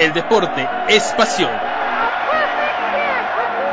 el 0.00 0.14
deporte 0.14 0.66
es 0.88 1.04
pasión. 1.12 1.50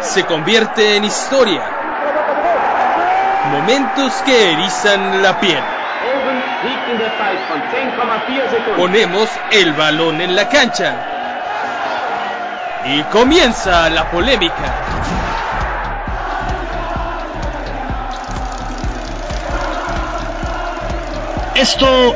Se 0.01 0.25
convierte 0.25 0.97
en 0.97 1.05
historia. 1.05 1.61
Momentos 3.49 4.13
que 4.25 4.51
erizan 4.51 5.23
la 5.23 5.39
piel. 5.39 5.63
Ponemos 8.75 9.29
el 9.51 9.73
balón 9.73 10.19
en 10.19 10.35
la 10.35 10.49
cancha. 10.49 10.95
Y 12.83 13.01
comienza 13.03 13.89
la 13.89 14.11
polémica. 14.11 14.55
Esto. 21.55 22.15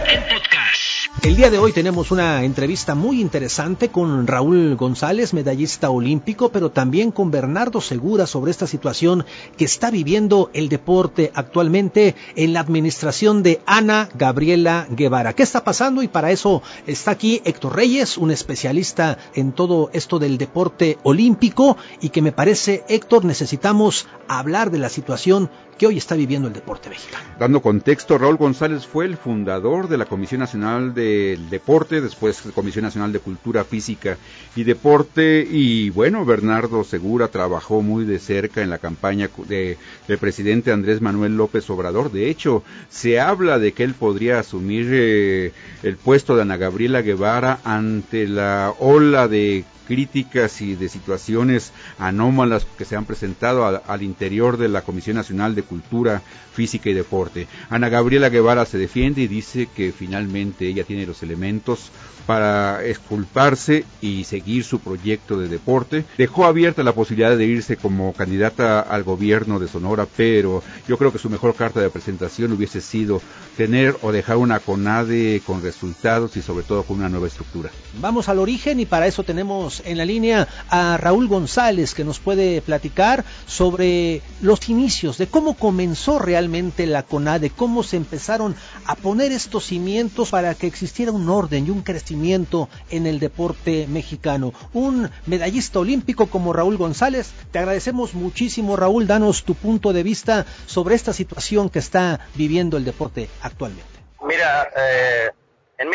El 1.23 1.35
día 1.35 1.51
de 1.51 1.59
hoy 1.59 1.71
tenemos 1.71 2.09
una 2.09 2.43
entrevista 2.43 2.95
muy 2.95 3.21
interesante 3.21 3.89
con 3.89 4.25
Raúl 4.25 4.75
González, 4.75 5.35
medallista 5.35 5.91
olímpico, 5.91 6.49
pero 6.49 6.71
también 6.71 7.11
con 7.11 7.29
Bernardo 7.29 7.79
Segura 7.79 8.25
sobre 8.25 8.49
esta 8.49 8.65
situación 8.65 9.23
que 9.55 9.65
está 9.65 9.91
viviendo 9.91 10.49
el 10.55 10.67
deporte 10.67 11.31
actualmente 11.35 12.15
en 12.35 12.53
la 12.53 12.61
administración 12.61 13.43
de 13.43 13.61
Ana 13.67 14.09
Gabriela 14.15 14.87
Guevara. 14.89 15.33
¿Qué 15.33 15.43
está 15.43 15.63
pasando? 15.63 16.01
Y 16.01 16.07
para 16.07 16.31
eso 16.31 16.63
está 16.87 17.11
aquí 17.11 17.39
Héctor 17.45 17.75
Reyes, 17.75 18.17
un 18.17 18.31
especialista 18.31 19.19
en 19.35 19.51
todo 19.51 19.91
esto 19.93 20.17
del 20.17 20.39
deporte 20.39 20.97
olímpico 21.03 21.77
y 22.01 22.09
que 22.09 22.23
me 22.23 22.31
parece, 22.31 22.83
Héctor, 22.89 23.25
necesitamos 23.25 24.07
hablar 24.27 24.71
de 24.71 24.79
la 24.79 24.89
situación 24.89 25.51
que 25.81 25.87
hoy 25.87 25.97
está 25.97 26.13
viviendo 26.13 26.47
el 26.47 26.53
deporte 26.53 26.89
mexicano. 26.89 27.23
Dando 27.39 27.59
contexto, 27.59 28.19
Raúl 28.19 28.37
González 28.37 28.85
fue 28.85 29.05
el 29.05 29.17
fundador 29.17 29.87
de 29.87 29.97
la 29.97 30.05
Comisión 30.05 30.39
Nacional 30.39 30.93
del 31.11 31.49
Deporte, 31.49 32.01
después 32.01 32.41
Comisión 32.53 32.85
Nacional 32.85 33.11
de 33.11 33.19
Cultura 33.19 33.63
Física 33.63 34.17
y 34.55 34.63
Deporte, 34.63 35.47
y 35.49 35.89
bueno, 35.89 36.25
Bernardo 36.25 36.83
Segura 36.83 37.27
trabajó 37.27 37.81
muy 37.81 38.05
de 38.05 38.19
cerca 38.19 38.61
en 38.61 38.69
la 38.69 38.77
campaña 38.77 39.29
de, 39.47 39.77
del 40.07 40.17
presidente 40.17 40.71
Andrés 40.71 41.01
Manuel 41.01 41.37
López 41.37 41.69
Obrador. 41.69 42.11
De 42.11 42.29
hecho, 42.29 42.63
se 42.89 43.19
habla 43.19 43.59
de 43.59 43.73
que 43.73 43.83
él 43.83 43.93
podría 43.93 44.39
asumir 44.39 44.87
eh, 44.91 45.51
el 45.83 45.97
puesto 45.97 46.35
de 46.35 46.43
Ana 46.43 46.57
Gabriela 46.57 47.01
Guevara 47.01 47.59
ante 47.63 48.27
la 48.27 48.73
ola 48.79 49.27
de 49.27 49.65
críticas 49.87 50.61
y 50.61 50.75
de 50.75 50.89
situaciones 50.89 51.71
anómalas 51.97 52.65
que 52.77 52.85
se 52.85 52.95
han 52.95 53.05
presentado 53.05 53.65
al, 53.65 54.03
interior 54.03 54.57
de 54.57 54.69
la 54.69 54.81
Comisión 54.81 55.15
Nacional 55.15 55.55
de 55.55 55.63
Cultura 55.63 56.21
Física 56.53 56.89
y 56.89 56.93
Deporte. 56.93 57.47
Ana 57.69 57.89
Gabriela 57.89 58.29
Guevara 58.29 58.65
se 58.65 58.77
defiende 58.77 59.21
y 59.21 59.27
dice 59.27 59.67
que 59.73 59.91
finalmente 59.91 60.67
ella 60.67 60.83
tiene 60.83 61.05
los 61.05 61.23
elementos 61.23 61.91
para 62.25 62.85
exculparse 62.85 63.83
y 64.01 64.23
seguir 64.23 64.63
su 64.63 64.79
proyecto 64.79 65.37
de 65.37 65.47
deporte. 65.47 66.05
Dejó 66.17 66.45
abierta 66.45 66.83
la 66.83 66.93
posibilidad 66.93 67.35
de 67.35 67.45
irse 67.45 67.77
como 67.77 68.13
candidata 68.13 68.79
al 68.79 69.03
gobierno 69.03 69.59
de 69.59 69.67
Sonora, 69.67 70.07
pero 70.15 70.63
yo 70.87 70.97
creo 70.97 71.11
que 71.11 71.17
su 71.17 71.29
mejor 71.29 71.55
carta 71.55 71.81
de 71.81 71.89
presentación 71.89 72.51
hubiese 72.51 72.81
sido 72.81 73.21
tener 73.57 73.97
o 74.01 74.11
dejar 74.11 74.37
una 74.37 74.59
CONADE 74.59 75.41
con 75.45 75.61
resultados 75.61 76.37
y 76.37 76.41
sobre 76.41 76.63
todo 76.63 76.83
con 76.83 76.97
una 76.97 77.09
nueva 77.09 77.27
estructura. 77.27 77.69
Vamos 77.99 78.29
al 78.29 78.39
origen 78.39 78.79
y 78.79 78.85
para 78.85 79.07
eso 79.07 79.23
tenemos 79.23 79.80
en 79.85 79.97
la 79.97 80.05
línea 80.05 80.47
a 80.69 80.97
Raúl 80.97 81.27
González 81.27 81.93
que 81.93 82.03
nos 82.03 82.19
puede 82.19 82.61
platicar 82.61 83.23
sobre 83.45 84.21
los 84.41 84.69
inicios 84.69 85.17
de 85.17 85.27
cómo 85.27 85.55
comenzó 85.55 86.19
realmente 86.19 86.85
la 86.85 87.03
CONADE, 87.03 87.49
cómo 87.49 87.83
se 87.83 87.97
empezaron 87.97 88.55
a 88.85 88.95
poner 88.95 89.31
estos 89.31 89.65
cimientos 89.65 90.29
para 90.29 90.55
que 90.55 90.67
existiera 90.67 91.11
un 91.11 91.29
orden 91.29 91.67
y 91.67 91.69
un 91.69 91.81
crecimiento 91.81 92.69
en 92.89 93.07
el 93.07 93.19
deporte 93.19 93.87
mexicano. 93.87 94.53
Un 94.73 95.09
medallista 95.25 95.79
olímpico 95.79 96.27
como 96.27 96.53
Raúl 96.53 96.77
González, 96.77 97.31
te 97.51 97.59
agradecemos 97.59 98.13
muchísimo 98.13 98.75
Raúl, 98.75 99.07
danos 99.07 99.43
tu 99.43 99.55
punto 99.55 99.93
de 99.93 100.03
vista 100.03 100.45
sobre 100.65 100.95
esta 100.95 101.13
situación 101.13 101.69
que 101.69 101.79
está 101.79 102.27
viviendo 102.35 102.77
el 102.77 102.85
deporte 102.85 103.29
actualmente. 103.41 103.89
Mira, 104.23 104.69
eh, 104.75 105.29
en 105.77 105.89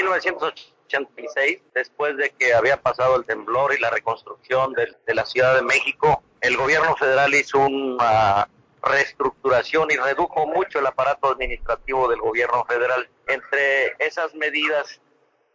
1986, 0.86 1.60
después 1.74 2.16
de 2.16 2.30
que 2.30 2.54
había 2.54 2.80
pasado 2.80 3.16
el 3.16 3.24
temblor 3.24 3.74
y 3.74 3.80
la 3.80 3.90
reconstrucción 3.90 4.72
de, 4.72 4.94
de 5.06 5.14
la 5.14 5.24
Ciudad 5.26 5.54
de 5.54 5.62
México, 5.62 6.22
el 6.40 6.56
gobierno 6.56 6.96
federal 6.96 7.34
hizo 7.34 7.58
una 7.58 8.48
reestructuración 8.82 9.90
y 9.90 9.96
redujo 9.96 10.46
mucho 10.46 10.78
el 10.78 10.86
aparato 10.86 11.28
administrativo 11.28 12.08
del 12.08 12.20
gobierno 12.20 12.64
federal. 12.64 13.08
Entre 13.26 13.94
esas 13.98 14.34
medidas 14.34 15.00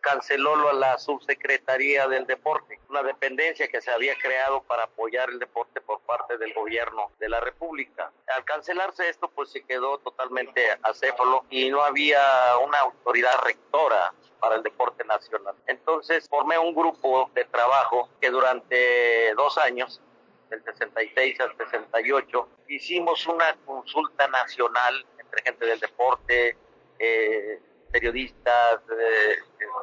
canceló 0.02 0.74
la 0.74 0.98
subsecretaría 0.98 2.08
del 2.08 2.26
deporte, 2.26 2.80
una 2.90 3.04
dependencia 3.04 3.68
que 3.68 3.82
se 3.82 3.92
había 3.92 4.16
creado 4.16 4.64
para 4.64 4.84
apoyar 4.84 5.30
el 5.30 5.40
deporte 5.40 5.80
por 5.80 6.02
parte 6.02 6.38
del 6.38 6.54
gobierno 6.54 7.12
de 7.20 7.30
la 7.30 7.40
República. 7.40 8.12
Al 8.36 8.44
cancelarse 8.44 9.08
esto, 9.08 9.30
pues 9.30 9.52
se 9.52 9.64
quedó 9.64 10.00
totalmente 10.00 10.62
acéfalo 10.82 11.46
y 11.50 11.70
no 11.70 11.84
había 11.84 12.20
una 12.66 12.80
autoridad 12.80 13.42
rectora 13.46 14.14
para 14.40 14.56
el 14.56 14.64
deporte 14.64 15.06
nacional. 15.06 15.56
Entonces 15.68 16.28
formé 16.28 16.58
un 16.58 16.74
grupo 16.74 17.30
de 17.34 17.46
trabajo 17.46 18.10
que 18.20 18.32
durante 18.32 19.34
dos 19.36 19.58
años, 19.58 20.02
del 20.50 20.64
66 20.64 21.40
al 21.40 21.56
68, 21.56 22.50
hicimos 22.68 23.26
una 23.28 23.56
consulta 23.66 24.28
nacional 24.28 25.06
entre 25.18 25.44
gente 25.44 25.66
del 25.66 25.80
deporte, 25.80 26.58
eh, 27.00 27.62
periodistas, 27.92 28.82
eh, 28.90 29.36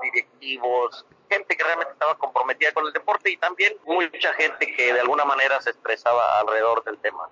directivos, 0.02 1.04
gente 1.28 1.56
que 1.56 1.64
realmente 1.64 1.92
estaba 1.92 2.16
comprometida 2.16 2.72
con 2.72 2.86
el 2.86 2.92
deporte 2.92 3.30
y 3.30 3.36
también 3.36 3.74
mucha 3.84 4.32
gente 4.34 4.74
que 4.74 4.92
de 4.92 5.00
alguna 5.00 5.24
manera 5.24 5.60
se 5.60 5.70
expresaba 5.70 6.40
alrededor 6.40 6.82
del 6.84 6.98
tema. 6.98 7.28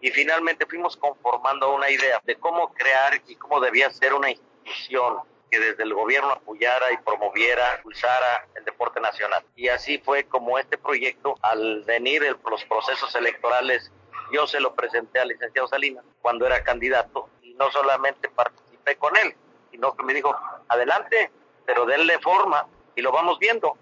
Y 0.00 0.10
finalmente 0.10 0.66
fuimos 0.66 0.96
conformando 0.96 1.74
una 1.74 1.90
idea 1.90 2.20
de 2.24 2.36
cómo 2.36 2.72
crear 2.74 3.20
y 3.26 3.36
cómo 3.36 3.60
debía 3.60 3.90
ser 3.90 4.14
una 4.14 4.30
institución 4.30 5.18
que 5.50 5.60
desde 5.60 5.82
el 5.82 5.94
gobierno 5.94 6.30
apoyara 6.30 6.90
y 6.92 6.96
promoviera, 6.98 7.76
impulsara 7.76 8.48
el 8.54 8.64
deporte 8.64 9.00
nacional. 9.00 9.44
Y 9.54 9.68
así 9.68 9.98
fue 9.98 10.24
como 10.24 10.58
este 10.58 10.78
proyecto, 10.78 11.36
al 11.42 11.82
venir 11.84 12.22
los 12.48 12.64
procesos 12.64 13.14
electorales, 13.14 13.92
yo 14.32 14.46
se 14.46 14.60
lo 14.60 14.74
presenté 14.74 15.20
al 15.20 15.28
licenciado 15.28 15.68
Salinas 15.68 16.04
cuando 16.22 16.46
era 16.46 16.64
candidato 16.64 17.28
y 17.42 17.52
no 17.54 17.70
solamente 17.70 18.30
participé 18.30 18.96
con 18.96 19.14
él, 19.18 19.36
sino 19.72 19.96
que 19.96 20.04
me 20.04 20.14
dijo, 20.14 20.32
adelante, 20.68 21.32
pero 21.66 21.84
denle 21.86 22.20
forma 22.20 22.68
y 22.94 23.02
lo 23.02 23.10
vamos 23.10 23.38
viendo. 23.40 23.76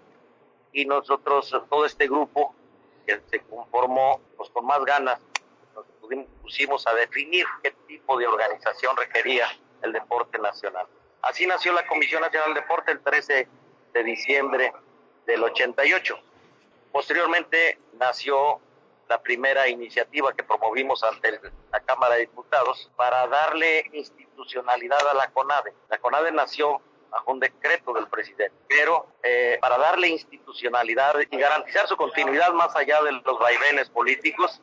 Y 0.71 0.85
nosotros, 0.85 1.53
todo 1.69 1.85
este 1.85 2.07
grupo 2.07 2.55
que 3.05 3.21
se 3.29 3.41
conformó 3.41 4.21
pues, 4.37 4.49
con 4.49 4.65
más 4.65 4.83
ganas, 4.85 5.19
nos 5.75 5.85
pusimos 6.41 6.87
a 6.87 6.93
definir 6.95 7.45
qué 7.61 7.71
tipo 7.87 8.17
de 8.17 8.25
organización 8.25 8.95
requería 8.97 9.47
el 9.83 9.91
deporte 9.91 10.39
nacional. 10.39 10.87
Así 11.21 11.45
nació 11.45 11.73
la 11.73 11.85
Comisión 11.85 12.21
Nacional 12.21 12.53
de 12.53 12.61
Deporte 12.61 12.91
el 12.93 13.01
13 13.01 13.47
de 13.93 14.03
diciembre 14.03 14.73
del 15.25 15.43
88. 15.43 16.17
Posteriormente 16.91 17.79
nació 17.93 18.59
la 19.11 19.21
primera 19.21 19.67
iniciativa 19.67 20.31
que 20.31 20.41
promovimos 20.41 21.03
ante 21.03 21.37
la 21.69 21.81
Cámara 21.81 22.15
de 22.15 22.21
Diputados 22.21 22.89
para 22.95 23.27
darle 23.27 23.83
institucionalidad 23.91 25.05
a 25.05 25.13
la 25.13 25.29
CONADE. 25.31 25.73
La 25.89 25.97
CONADE 25.97 26.31
nació 26.31 26.81
bajo 27.09 27.33
un 27.33 27.41
decreto 27.41 27.91
del 27.91 28.07
presidente, 28.07 28.55
pero 28.69 29.07
eh, 29.21 29.57
para 29.59 29.77
darle 29.77 30.07
institucionalidad 30.07 31.15
y 31.29 31.37
garantizar 31.37 31.89
su 31.89 31.97
continuidad 31.97 32.53
más 32.53 32.73
allá 32.73 33.03
de 33.03 33.11
los 33.11 33.37
vaivenes 33.37 33.89
políticos, 33.89 34.61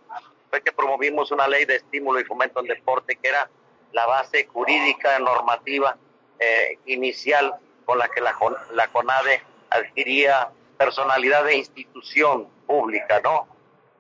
fue 0.49 0.63
que 0.63 0.73
promovimos 0.73 1.31
una 1.31 1.47
ley 1.47 1.67
de 1.67 1.77
estímulo 1.77 2.19
y 2.19 2.25
fomento 2.25 2.61
al 2.61 2.67
deporte 2.67 3.17
que 3.17 3.29
era 3.29 3.51
la 3.93 4.07
base 4.07 4.47
jurídica, 4.47 5.19
normativa 5.19 5.99
eh, 6.39 6.79
inicial 6.87 7.55
con 7.85 7.99
la 7.99 8.09
que 8.09 8.23
la, 8.23 8.35
la 8.73 8.89
CONADE 8.89 9.43
adquiría 9.69 10.49
personalidad 10.79 11.45
de 11.45 11.57
institución 11.59 12.49
pública, 12.67 13.21
¿no? 13.23 13.58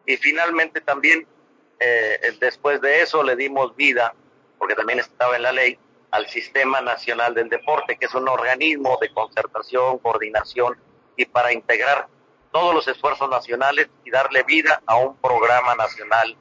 Y 0.09 0.17
finalmente 0.17 0.81
también, 0.81 1.27
eh, 1.79 2.35
después 2.41 2.81
de 2.81 3.03
eso, 3.03 3.23
le 3.23 3.37
dimos 3.37 3.77
vida, 3.77 4.15
porque 4.59 4.75
también 4.75 5.01
estaba 5.01 5.37
en 5.37 5.43
la 5.43 5.53
ley, 5.53 5.79
al 6.11 6.27
Sistema 6.29 6.81
Nacional 6.81 7.35
del 7.35 7.51
Deporte, 7.51 7.99
que 7.99 8.07
es 8.07 8.15
un 8.15 8.27
organismo 8.27 8.97
de 9.03 9.13
concertación, 9.13 9.99
coordinación 9.99 10.79
y 11.15 11.27
para 11.27 11.53
integrar 11.53 12.09
todos 12.51 12.75
los 12.75 12.89
esfuerzos 12.89 13.29
nacionales 13.29 13.91
y 14.03 14.11
darle 14.11 14.43
vida 14.45 14.81
a 14.87 14.97
un 14.97 15.15
programa 15.17 15.75
nacional 15.75 16.35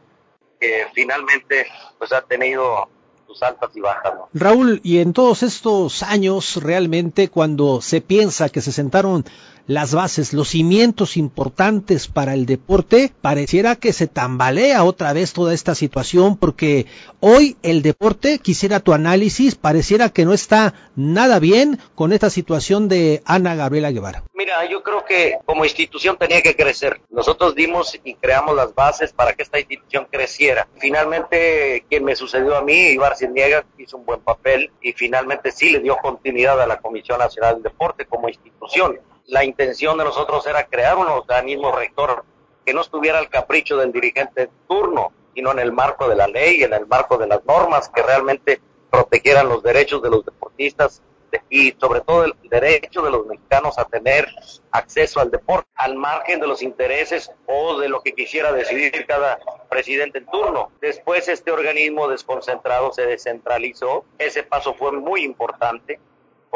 que 0.61 0.87
finalmente 0.93 1.67
pues 1.97 2.13
ha 2.13 2.21
tenido 2.21 2.87
sus 3.27 3.43
altas 3.43 3.69
y 3.75 3.81
bajas. 3.81 4.13
Raúl, 4.33 4.79
y 4.81 4.99
en 4.99 5.11
todos 5.11 5.43
estos 5.43 6.03
años, 6.03 6.55
realmente, 6.63 7.27
cuando 7.27 7.81
se 7.81 7.99
piensa 7.99 8.47
que 8.47 8.61
se 8.61 8.71
sentaron 8.71 9.25
las 9.67 9.93
bases, 9.93 10.33
los 10.33 10.49
cimientos 10.49 11.17
importantes 11.17 12.07
para 12.07 12.33
el 12.33 12.45
deporte, 12.45 13.11
pareciera 13.21 13.75
que 13.75 13.93
se 13.93 14.07
tambalea 14.07 14.83
otra 14.85 15.13
vez 15.13 15.33
toda 15.33 15.53
esta 15.53 15.75
situación 15.75 16.37
porque 16.37 16.85
hoy 17.19 17.57
el 17.63 17.81
deporte, 17.81 18.39
quisiera 18.39 18.79
tu 18.79 18.93
análisis, 18.93 19.55
pareciera 19.55 20.09
que 20.09 20.25
no 20.25 20.33
está 20.33 20.73
nada 20.95 21.39
bien 21.39 21.79
con 21.95 22.13
esta 22.13 22.29
situación 22.29 22.87
de 22.87 23.21
Ana 23.25 23.55
Gabriela 23.55 23.91
Guevara. 23.91 24.23
Mira, 24.33 24.63
yo 24.69 24.81
creo 24.81 25.03
que 25.03 25.37
como 25.45 25.65
institución 25.65 26.17
tenía 26.17 26.41
que 26.41 26.55
crecer. 26.55 27.01
Nosotros 27.09 27.53
dimos 27.53 27.99
y 28.03 28.15
creamos 28.15 28.55
las 28.55 28.73
bases 28.73 29.11
para 29.11 29.33
que 29.33 29.43
esta 29.43 29.59
institución 29.59 30.07
creciera. 30.09 30.67
Finalmente, 30.77 31.83
quien 31.89 32.05
me 32.05 32.15
sucedió 32.15 32.55
a 32.55 32.61
mí, 32.61 32.73
Ibar 32.73 33.15
Niega, 33.29 33.65
hizo 33.77 33.97
un 33.97 34.05
buen 34.05 34.21
papel 34.21 34.71
y 34.81 34.93
finalmente 34.93 35.51
sí 35.51 35.71
le 35.71 35.79
dio 35.79 35.97
continuidad 35.97 36.61
a 36.61 36.67
la 36.67 36.79
Comisión 36.79 37.19
Nacional 37.19 37.55
del 37.55 37.63
Deporte 37.63 38.05
como 38.05 38.29
institución 38.29 38.99
la 39.27 39.43
intención 39.43 39.97
de 39.97 40.05
nosotros 40.05 40.45
era 40.47 40.65
crear 40.67 40.97
un 40.97 41.07
organismo 41.07 41.71
rector 41.71 42.23
que 42.65 42.73
no 42.73 42.81
estuviera 42.81 43.19
al 43.19 43.29
capricho 43.29 43.77
del 43.77 43.91
dirigente 43.91 44.49
turno, 44.67 45.11
sino 45.33 45.51
en 45.51 45.59
el 45.59 45.71
marco 45.71 46.09
de 46.09 46.15
la 46.15 46.27
ley, 46.27 46.63
en 46.63 46.73
el 46.73 46.87
marco 46.87 47.17
de 47.17 47.27
las 47.27 47.43
normas 47.45 47.89
que 47.89 48.01
realmente 48.01 48.61
protegieran 48.89 49.47
los 49.47 49.61
derechos 49.61 50.01
de 50.01 50.09
los 50.09 50.25
deportistas 50.25 51.01
y 51.49 51.73
sobre 51.79 52.01
todo 52.01 52.23
el 52.23 52.33
derecho 52.49 53.01
de 53.01 53.11
los 53.11 53.25
mexicanos 53.25 53.77
a 53.77 53.85
tener 53.85 54.27
acceso 54.71 55.19
al 55.19 55.29
deporte, 55.29 55.67
al 55.75 55.95
margen 55.95 56.39
de 56.39 56.47
los 56.47 56.61
intereses 56.61 57.31
o 57.45 57.79
de 57.79 57.89
lo 57.89 58.01
que 58.01 58.13
quisiera 58.13 58.51
decidir 58.51 59.05
cada 59.05 59.39
presidente 59.69 60.19
en 60.19 60.25
turno. 60.25 60.71
Después 60.81 61.27
este 61.27 61.51
organismo 61.51 62.07
desconcentrado 62.07 62.91
se 62.93 63.05
descentralizó, 63.05 64.05
ese 64.17 64.43
paso 64.43 64.73
fue 64.73 64.93
muy 64.93 65.23
importante, 65.23 65.99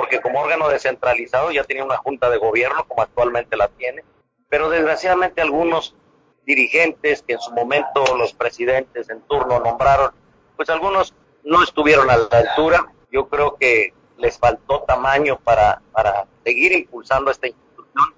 porque 0.02 0.20
como 0.20 0.42
órgano 0.42 0.68
descentralizado 0.68 1.52
ya 1.52 1.64
tenía 1.64 1.86
una 1.86 1.98
junta 1.98 2.32
de 2.32 2.40
gobierno 2.40 2.88
como 2.88 3.04
actualmente 3.04 3.56
la 3.56 3.68
tiene, 3.68 4.04
pero 4.50 4.68
desgraciadamente 4.68 5.42
algunos 5.42 5.96
dirigentes 6.44 7.22
que 7.22 7.34
en 7.34 7.40
su 7.40 7.52
momento 7.52 8.04
los 8.18 8.34
presidentes 8.34 9.12
en 9.12 9.22
turno 9.22 9.60
nombraron, 9.60 10.12
pues 10.58 10.72
algunos 10.72 11.14
no 11.44 11.64
estuvieron 11.64 12.10
a 12.10 12.18
la 12.18 12.26
altura, 12.32 12.92
yo 13.12 13.30
creo 13.30 13.58
que 13.58 13.94
les 14.18 14.40
faltó 14.40 14.82
tamaño 14.88 15.38
para, 15.38 15.84
para 15.92 16.26
seguir 16.44 16.72
impulsando 16.72 17.30
esta 17.30 17.46
institución 17.46 18.16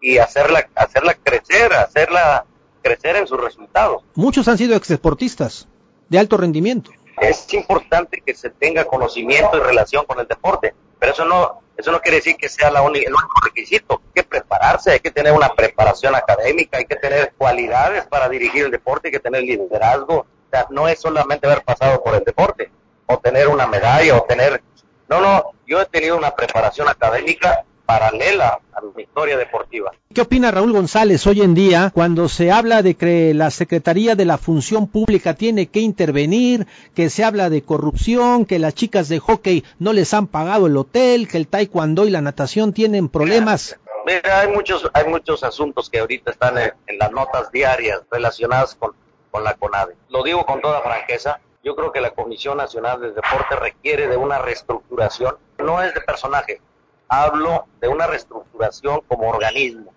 y 0.00 0.18
hacerla, 0.18 0.70
hacerla 0.76 1.14
crecer, 1.14 1.72
hacerla 1.72 2.46
crecer 2.82 3.16
en 3.16 3.26
sus 3.26 3.40
resultados. 3.40 4.04
Muchos 4.14 4.46
han 4.46 4.58
sido 4.58 4.76
exdeportistas 4.76 5.66
de 6.08 6.20
alto 6.20 6.36
rendimiento. 6.36 6.92
Es 7.20 7.52
importante 7.52 8.22
que 8.24 8.32
se 8.32 8.50
tenga 8.50 8.84
conocimiento 8.84 9.56
y 9.56 9.60
relación 9.60 10.04
con 10.06 10.20
el 10.20 10.28
deporte 10.28 10.72
pero 10.98 11.12
eso 11.12 11.24
no, 11.24 11.60
eso 11.76 11.92
no 11.92 12.00
quiere 12.00 12.18
decir 12.18 12.36
que 12.36 12.48
sea 12.48 12.70
la 12.70 12.80
el 12.80 12.86
único 12.86 13.40
requisito. 13.44 14.00
Hay 14.06 14.22
que 14.22 14.24
prepararse, 14.24 14.92
hay 14.92 15.00
que 15.00 15.10
tener 15.10 15.32
una 15.32 15.50
preparación 15.50 16.14
académica, 16.14 16.78
hay 16.78 16.86
que 16.86 16.96
tener 16.96 17.34
cualidades 17.36 18.06
para 18.06 18.28
dirigir 18.28 18.64
el 18.64 18.70
deporte, 18.70 19.08
hay 19.08 19.12
que 19.12 19.20
tener 19.20 19.42
liderazgo. 19.42 20.20
O 20.20 20.50
sea, 20.50 20.66
no 20.70 20.88
es 20.88 20.98
solamente 20.98 21.46
haber 21.46 21.62
pasado 21.62 22.02
por 22.02 22.14
el 22.14 22.24
deporte, 22.24 22.70
o 23.06 23.18
tener 23.18 23.48
una 23.48 23.66
medalla, 23.66 24.16
o 24.16 24.22
tener... 24.22 24.62
No, 25.08 25.20
no, 25.20 25.52
yo 25.66 25.80
he 25.80 25.86
tenido 25.86 26.16
una 26.16 26.34
preparación 26.34 26.88
académica 26.88 27.64
paralela 27.86 28.60
a 28.72 28.80
mi 28.94 29.04
historia 29.04 29.38
deportiva. 29.38 29.92
¿Qué 30.12 30.20
opina 30.20 30.50
Raúl 30.50 30.72
González 30.72 31.26
hoy 31.26 31.40
en 31.40 31.54
día 31.54 31.90
cuando 31.94 32.28
se 32.28 32.50
habla 32.50 32.82
de 32.82 32.94
que 32.94 33.32
la 33.32 33.50
Secretaría 33.50 34.16
de 34.16 34.24
la 34.24 34.38
Función 34.38 34.88
Pública 34.88 35.34
tiene 35.34 35.68
que 35.68 35.80
intervenir, 35.80 36.66
que 36.94 37.08
se 37.08 37.24
habla 37.24 37.48
de 37.48 37.62
corrupción, 37.62 38.44
que 38.44 38.58
las 38.58 38.74
chicas 38.74 39.08
de 39.08 39.20
hockey 39.20 39.64
no 39.78 39.92
les 39.92 40.12
han 40.12 40.26
pagado 40.26 40.66
el 40.66 40.76
hotel, 40.76 41.28
que 41.28 41.36
el 41.36 41.46
taekwondo 41.46 42.06
y 42.06 42.10
la 42.10 42.20
natación 42.20 42.72
tienen 42.72 43.08
problemas? 43.08 43.78
Mira, 44.04 44.40
hay 44.40 44.48
muchos, 44.48 44.88
hay 44.92 45.04
muchos 45.08 45.42
asuntos 45.42 45.88
que 45.90 45.98
ahorita 45.98 46.30
están 46.30 46.58
en, 46.58 46.72
en 46.86 46.98
las 46.98 47.10
notas 47.12 47.50
diarias 47.50 48.02
relacionadas 48.10 48.74
con, 48.74 48.92
con 49.30 49.44
la 49.44 49.54
CONADE. 49.54 49.96
Lo 50.10 50.22
digo 50.22 50.44
con 50.46 50.60
toda 50.60 50.80
franqueza, 50.80 51.40
yo 51.64 51.74
creo 51.74 51.90
que 51.90 52.00
la 52.00 52.10
Comisión 52.10 52.58
Nacional 52.58 53.00
del 53.00 53.14
Deporte 53.14 53.56
requiere 53.56 54.06
de 54.06 54.16
una 54.16 54.38
reestructuración, 54.38 55.36
no 55.58 55.82
es 55.82 55.92
de 55.92 56.00
personaje, 56.00 56.60
hablo 57.08 57.66
de 57.80 57.88
una 57.88 58.06
reestructuración 58.06 59.00
como 59.02 59.28
organismo, 59.28 59.92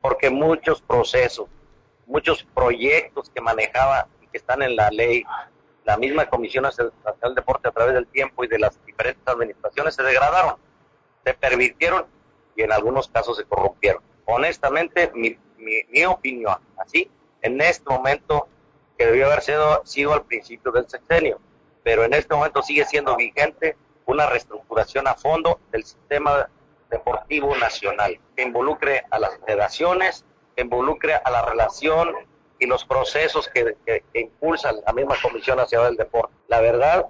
porque 0.00 0.30
muchos 0.30 0.82
procesos, 0.82 1.48
muchos 2.06 2.44
proyectos 2.54 3.30
que 3.30 3.40
manejaba 3.40 4.08
y 4.22 4.26
que 4.28 4.38
están 4.38 4.62
en 4.62 4.76
la 4.76 4.90
ley, 4.90 5.24
la 5.84 5.96
misma 5.96 6.26
Comisión 6.26 6.62
Nacional 6.62 6.92
del 7.22 7.34
Deporte 7.34 7.68
a 7.68 7.72
través 7.72 7.94
del 7.94 8.06
tiempo 8.06 8.44
y 8.44 8.48
de 8.48 8.58
las 8.58 8.78
diferentes 8.84 9.26
administraciones 9.26 9.94
se 9.94 10.02
degradaron, 10.02 10.56
se 11.24 11.34
permitieron 11.34 12.06
y 12.56 12.62
en 12.62 12.72
algunos 12.72 13.08
casos 13.08 13.36
se 13.36 13.44
corrompieron. 13.44 14.02
Honestamente, 14.26 15.10
mi, 15.14 15.36
mi, 15.58 16.04
opinión, 16.04 16.56
así, 16.78 17.10
en 17.42 17.60
este 17.60 17.84
momento, 17.90 18.48
que 18.96 19.06
debió 19.06 19.26
haber 19.26 19.42
sido, 19.42 19.82
sido 19.84 20.12
al 20.14 20.24
principio 20.24 20.72
del 20.72 20.88
sexenio, 20.88 21.40
pero 21.82 22.04
en 22.04 22.14
este 22.14 22.34
momento 22.34 22.62
sigue 22.62 22.84
siendo 22.84 23.16
vigente 23.16 23.76
una 24.06 24.26
reestructuración 24.26 25.06
a 25.08 25.14
fondo 25.14 25.60
del 25.72 25.84
sistema 25.84 26.48
deportivo 26.90 27.56
nacional, 27.56 28.18
que 28.36 28.42
involucre 28.42 29.04
a 29.10 29.18
las 29.18 29.38
federaciones, 29.44 30.24
que 30.54 30.62
involucre 30.62 31.14
a 31.14 31.30
la 31.30 31.42
relación 31.42 32.14
y 32.58 32.66
los 32.66 32.84
procesos 32.84 33.48
que, 33.48 33.76
impulsan 34.14 34.76
la 34.86 34.92
misma 34.92 35.16
Comisión 35.20 35.56
Nacional 35.56 35.88
del 35.88 35.96
Deporte. 35.96 36.34
La 36.48 36.60
verdad, 36.60 37.06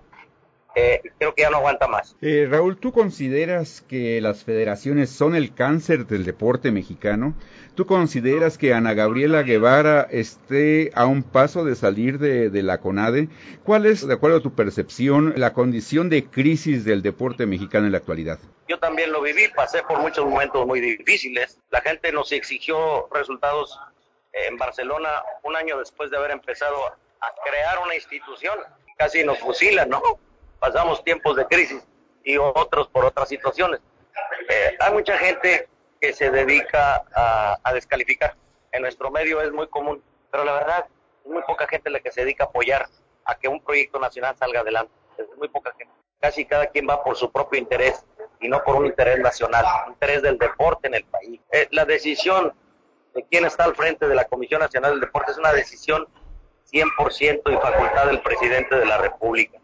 eh, 0.74 1.00
creo 1.18 1.34
que 1.34 1.42
ya 1.42 1.50
no 1.50 1.58
aguanta 1.58 1.86
más. 1.86 2.16
Eh, 2.20 2.48
Raúl, 2.50 2.76
¿tú 2.76 2.92
consideras 2.92 3.84
que 3.88 4.20
las 4.20 4.42
federaciones 4.42 5.10
son 5.10 5.36
el 5.36 5.54
cáncer 5.54 6.06
del 6.06 6.24
deporte 6.24 6.72
mexicano? 6.72 7.34
¿Tú 7.74 7.86
consideras 7.86 8.58
que 8.58 8.74
Ana 8.74 8.94
Gabriela 8.94 9.42
Guevara 9.42 10.06
esté 10.10 10.90
a 10.94 11.06
un 11.06 11.22
paso 11.22 11.64
de 11.64 11.76
salir 11.76 12.18
de, 12.18 12.50
de, 12.50 12.62
la 12.62 12.78
CONADE? 12.78 13.28
¿Cuál 13.64 13.86
es, 13.86 14.06
de 14.06 14.14
acuerdo 14.14 14.38
a 14.38 14.42
tu 14.42 14.54
percepción, 14.54 15.34
la 15.36 15.52
condición 15.52 16.08
de 16.08 16.24
crisis 16.24 16.84
del 16.84 17.02
deporte 17.02 17.46
mexicano 17.46 17.86
en 17.86 17.92
la 17.92 17.98
actualidad? 17.98 18.38
Yo 18.68 18.78
también 18.78 19.12
lo 19.12 19.22
viví, 19.22 19.48
pasé 19.54 19.82
por 19.82 19.98
muchos 20.00 20.24
momentos 20.24 20.66
muy 20.66 20.80
difíciles. 20.80 21.60
La 21.70 21.80
gente 21.82 22.10
nos 22.12 22.32
exigió 22.32 23.08
resultados 23.12 23.78
en 24.32 24.56
Barcelona 24.56 25.22
un 25.42 25.54
año 25.54 25.78
después 25.78 26.10
de 26.10 26.16
haber 26.16 26.32
empezado 26.32 26.76
a 26.86 27.34
crear 27.48 27.78
una 27.84 27.94
institución. 27.94 28.58
Casi 28.96 29.24
nos 29.24 29.38
fusilan, 29.38 29.88
¿no? 29.88 30.00
Pasamos 30.64 31.04
tiempos 31.04 31.36
de 31.36 31.44
crisis 31.46 31.84
y 32.24 32.38
otros 32.38 32.88
por 32.88 33.04
otras 33.04 33.28
situaciones. 33.28 33.80
Eh, 34.48 34.76
hay 34.80 34.92
mucha 34.94 35.18
gente 35.18 35.68
que 36.00 36.14
se 36.14 36.30
dedica 36.30 37.04
a, 37.14 37.72
descalificar. 37.74 38.34
En 38.72 38.80
nuestro 38.80 39.10
medio 39.10 39.42
es 39.42 39.52
muy 39.52 39.66
común, 39.68 40.02
pero 40.30 40.42
la 40.44 40.54
verdad 40.54 40.86
es 41.22 41.30
muy 41.30 41.42
poca 41.42 41.66
gente 41.66 41.90
la 41.90 42.00
que 42.00 42.10
se 42.10 42.22
dedica 42.22 42.44
a 42.44 42.46
apoyar 42.46 42.88
a 43.26 43.34
que 43.34 43.46
un 43.46 43.60
proyecto 43.60 44.00
nacional 44.00 44.36
salga 44.38 44.60
adelante. 44.60 44.92
Es 45.18 45.26
muy 45.36 45.48
poca 45.48 45.70
gente. 45.76 45.92
Casi 46.18 46.46
cada 46.46 46.66
quien 46.68 46.88
va 46.88 47.04
por 47.04 47.16
su 47.16 47.30
propio 47.30 47.60
interés 47.60 48.02
y 48.40 48.48
no 48.48 48.64
por 48.64 48.76
un 48.76 48.86
interés 48.86 49.18
nacional, 49.18 49.66
un 49.86 49.92
interés 49.92 50.22
del 50.22 50.38
deporte 50.38 50.88
en 50.88 50.94
el 50.94 51.04
país. 51.04 51.40
Eh, 51.52 51.68
la 51.72 51.84
decisión 51.84 52.54
de 53.14 53.22
quién 53.30 53.44
está 53.44 53.64
al 53.64 53.74
frente 53.74 54.08
de 54.08 54.14
la 54.14 54.24
Comisión 54.24 54.60
Nacional 54.60 54.92
del 54.92 55.00
Deporte 55.00 55.32
es 55.32 55.38
una 55.38 55.52
decisión 55.52 56.08
100% 56.72 57.52
y 57.52 57.56
facultad 57.56 58.06
del 58.06 58.22
presidente 58.22 58.76
de 58.76 58.86
la 58.86 58.96
República 58.96 59.58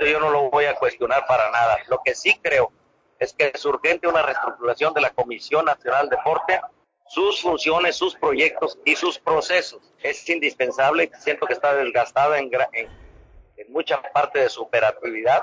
yo 0.00 0.20
no 0.20 0.30
lo 0.30 0.50
voy 0.50 0.64
a 0.66 0.74
cuestionar 0.74 1.26
para 1.26 1.50
nada. 1.50 1.78
Lo 1.88 2.00
que 2.04 2.14
sí 2.14 2.38
creo 2.42 2.72
es 3.18 3.32
que 3.32 3.52
es 3.54 3.64
urgente 3.64 4.08
una 4.08 4.22
reestructuración 4.22 4.92
de 4.94 5.00
la 5.00 5.10
Comisión 5.10 5.64
Nacional 5.64 6.08
de 6.08 6.16
Deporte, 6.16 6.60
sus 7.06 7.40
funciones, 7.40 7.96
sus 7.96 8.14
proyectos 8.16 8.78
y 8.84 8.96
sus 8.96 9.18
procesos. 9.18 9.92
Es 10.02 10.28
indispensable, 10.28 11.10
siento 11.18 11.46
que 11.46 11.52
está 11.52 11.74
desgastada 11.74 12.38
en, 12.38 12.50
en, 12.72 12.88
mucha 13.68 14.00
parte 14.12 14.40
de 14.40 14.48
su 14.48 14.62
operatividad. 14.62 15.42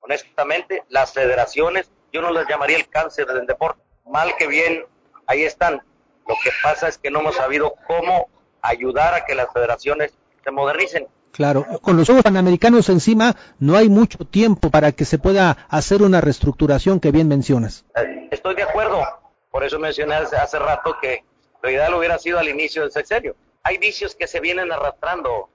Honestamente, 0.00 0.82
las 0.88 1.12
federaciones, 1.12 1.90
yo 2.12 2.20
no 2.20 2.30
las 2.30 2.48
llamaría 2.48 2.76
el 2.76 2.88
cáncer 2.88 3.26
del 3.26 3.46
deporte. 3.46 3.82
Mal 4.06 4.34
que 4.36 4.46
bien, 4.46 4.84
ahí 5.26 5.44
están. 5.44 5.82
Lo 6.26 6.34
que 6.42 6.50
pasa 6.62 6.88
es 6.88 6.98
que 6.98 7.10
no 7.10 7.20
hemos 7.20 7.36
sabido 7.36 7.74
cómo 7.86 8.28
ayudar 8.60 9.14
a 9.14 9.24
que 9.24 9.34
las 9.34 9.52
federaciones 9.52 10.14
se 10.42 10.50
modernicen. 10.50 11.06
Claro, 11.34 11.66
con 11.82 11.96
los 11.96 12.06
Juegos 12.06 12.22
Panamericanos 12.22 12.88
encima 12.88 13.34
no 13.58 13.76
hay 13.76 13.88
mucho 13.88 14.18
tiempo 14.18 14.70
para 14.70 14.92
que 14.92 15.04
se 15.04 15.18
pueda 15.18 15.66
hacer 15.68 16.00
una 16.02 16.20
reestructuración 16.20 17.00
que 17.00 17.10
bien 17.10 17.26
mencionas. 17.26 17.84
Estoy 18.30 18.54
de 18.54 18.62
acuerdo, 18.62 19.02
por 19.50 19.64
eso 19.64 19.80
mencioné 19.80 20.14
hace 20.14 20.58
rato 20.60 20.96
que 21.02 21.24
lo 21.60 21.68
ideal 21.68 21.92
hubiera 21.94 22.18
sido 22.18 22.38
al 22.38 22.48
inicio 22.48 22.82
del 22.82 22.92
sexenio. 22.92 23.34
Hay 23.64 23.78
vicios 23.78 24.14
que 24.14 24.28
se 24.28 24.38
vienen 24.38 24.70
arrastrando, 24.70 25.48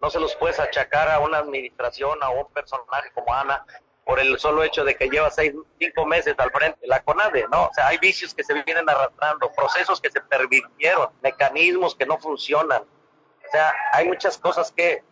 no 0.00 0.08
se 0.08 0.20
los 0.20 0.34
puedes 0.36 0.58
achacar 0.58 1.10
a 1.10 1.20
una 1.20 1.36
administración, 1.36 2.22
a 2.22 2.30
un 2.30 2.46
personaje 2.46 3.10
como 3.14 3.34
Ana, 3.34 3.62
por 4.06 4.18
el 4.18 4.38
solo 4.38 4.62
hecho 4.62 4.84
de 4.84 4.96
que 4.96 5.10
lleva 5.10 5.30
seis, 5.30 5.52
cinco 5.78 6.06
meses 6.06 6.34
al 6.38 6.50
frente 6.50 6.78
de 6.80 6.88
la 6.88 7.02
CONADE, 7.02 7.44
¿no? 7.52 7.64
O 7.64 7.70
sea, 7.74 7.88
hay 7.88 7.98
vicios 7.98 8.32
que 8.32 8.42
se 8.42 8.54
vienen 8.62 8.88
arrastrando, 8.88 9.52
procesos 9.52 10.00
que 10.00 10.10
se 10.10 10.22
permitieron, 10.22 11.08
mecanismos 11.22 11.94
que 11.94 12.06
no 12.06 12.16
funcionan. 12.16 12.80
O 12.82 13.50
sea, 13.50 13.74
hay 13.92 14.08
muchas 14.08 14.38
cosas 14.38 14.72
que 14.72 15.02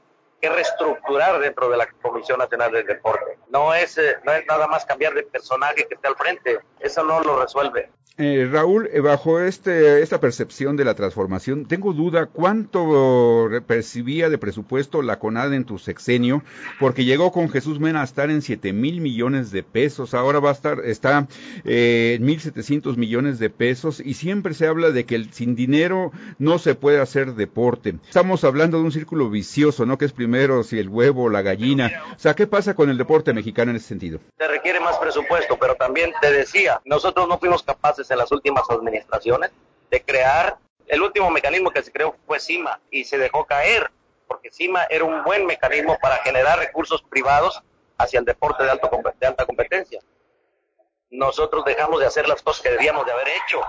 que 0.45 0.51
reestructurar 0.51 1.41
dentro 1.41 1.71
de 1.71 1.79
la 1.79 1.87
Comisión 2.03 2.39
Nacional 2.39 2.71
del 2.71 2.87
Deporte. 2.87 3.39
No 3.49 3.73
es, 3.73 3.97
eh, 3.97 4.17
no 4.25 4.33
es 4.33 4.45
nada 4.47 4.67
más 4.67 4.85
cambiar 4.85 5.15
de 5.15 5.23
personaje 5.23 5.87
que 5.87 5.95
esté 5.95 6.07
al 6.07 6.17
frente, 6.17 6.61
eso 6.81 7.03
no 7.03 7.23
lo 7.23 7.41
resuelve. 7.41 7.89
Eh, 8.17 8.49
Raúl, 8.49 8.89
eh, 8.93 9.01
bajo 9.01 9.41
este, 9.41 10.01
esta 10.01 10.21
percepción 10.21 10.77
de 10.77 10.85
la 10.85 10.95
transformación, 10.95 11.67
tengo 11.67 11.93
duda 11.93 12.27
cuánto 12.27 13.51
percibía 13.67 14.31
de 14.31 14.39
presupuesto 14.39 15.03
la 15.03 15.19
CONAD 15.19 15.53
en 15.53 15.65
tu 15.65 15.79
sexenio, 15.79 16.45
porque 16.79 17.05
llegó 17.05 17.33
con 17.33 17.49
Jesús 17.49 17.81
Mena 17.81 18.03
a 18.03 18.05
estar 18.05 18.31
en 18.31 18.41
7 18.41 18.73
mil 18.73 19.01
millones 19.01 19.51
de 19.51 19.65
pesos, 19.65 20.15
ahora 20.15 20.39
va 20.39 20.51
a 20.51 20.53
estar, 20.53 20.79
está 20.85 21.27
eh, 21.65 22.19
en 22.21 22.25
1.700 22.25 22.97
millones 22.97 23.41
de 23.41 23.51
pesos, 23.51 23.99
y 23.99 24.15
siempre 24.15 24.55
se 24.55 24.69
habla 24.69 24.93
de 24.93 25.07
que 25.07 25.25
sin 25.33 25.57
dinero 25.57 26.13
no 26.39 26.61
se 26.61 26.77
puede 26.77 27.01
hacer 27.01 27.35
deporte. 27.35 27.97
Estamos 28.07 28.45
hablando 28.45 28.79
de 28.79 28.85
un 28.85 28.93
círculo 28.93 29.29
vicioso, 29.29 29.87
¿no? 29.87 29.99
Que 29.99 30.05
es 30.05 30.13
primero 30.13 30.34
si 30.65 30.79
el 30.79 30.89
huevo 30.89 31.29
la 31.29 31.43
gallina. 31.43 32.03
O 32.15 32.19
sea, 32.19 32.35
¿qué 32.35 32.47
pasa 32.47 32.75
con 32.75 32.91
el 32.91 32.99
deporte 32.99 33.33
mexicano 33.33 33.71
en 33.71 33.77
ese 33.77 33.89
sentido? 33.89 34.19
Se 34.39 34.49
requiere 34.49 34.81
más 34.81 34.99
presupuesto, 34.99 35.57
pero 35.59 35.75
también 35.77 36.13
te 36.21 36.33
decía, 36.33 36.81
nosotros 36.85 37.29
no 37.29 37.39
fuimos 37.39 37.63
capaces 37.63 38.11
en 38.11 38.19
las 38.19 38.33
últimas 38.33 38.69
administraciones 38.69 39.51
de 39.91 40.03
crear, 40.03 40.59
el 40.87 41.03
último 41.03 41.31
mecanismo 41.31 41.71
que 41.71 41.83
se 41.83 41.93
creó 41.93 42.17
fue 42.27 42.41
CIMA 42.41 42.81
y 42.91 43.05
se 43.05 43.17
dejó 43.17 43.45
caer, 43.45 43.91
porque 44.27 44.51
CIMA 44.51 44.85
era 44.91 45.05
un 45.05 45.23
buen 45.23 45.47
mecanismo 45.47 45.97
para 46.01 46.17
generar 46.19 46.59
recursos 46.59 47.03
privados 47.03 47.63
hacia 47.97 48.19
el 48.19 48.25
deporte 48.25 48.65
de, 48.65 48.71
alto, 48.71 48.91
de 49.21 49.27
alta 49.27 49.47
competencia. 49.47 50.01
Nosotros 51.11 51.65
dejamos 51.65 52.01
de 52.01 52.07
hacer 52.07 52.29
las 52.29 52.43
cosas 52.43 52.63
que 52.63 52.71
debíamos 52.71 53.07
de 53.07 53.13
haber 53.13 53.29
hecho 53.29 53.61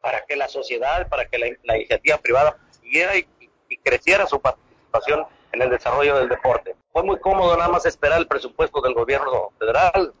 para 0.00 0.24
que 0.26 0.36
la 0.36 0.48
sociedad, 0.48 1.08
para 1.08 1.26
que 1.26 1.38
la, 1.38 1.76
iniciativa 1.76 2.18
privada 2.18 2.56
siguiera 2.80 3.16
y, 3.16 3.28
y 3.68 3.76
creciera 3.78 4.26
su 4.26 4.40
participación 4.40 5.26
en 5.52 5.62
el 5.62 5.70
desarrollo 5.70 6.18
del 6.18 6.28
deporte. 6.28 6.76
Fue 6.92 7.02
muy 7.02 7.18
cómodo 7.18 7.56
nada 7.56 7.68
más 7.68 7.86
esperar 7.86 8.18
el 8.18 8.26
presupuesto 8.26 8.80
del 8.80 8.94
gobierno 8.94 9.52
federal. 9.58 10.12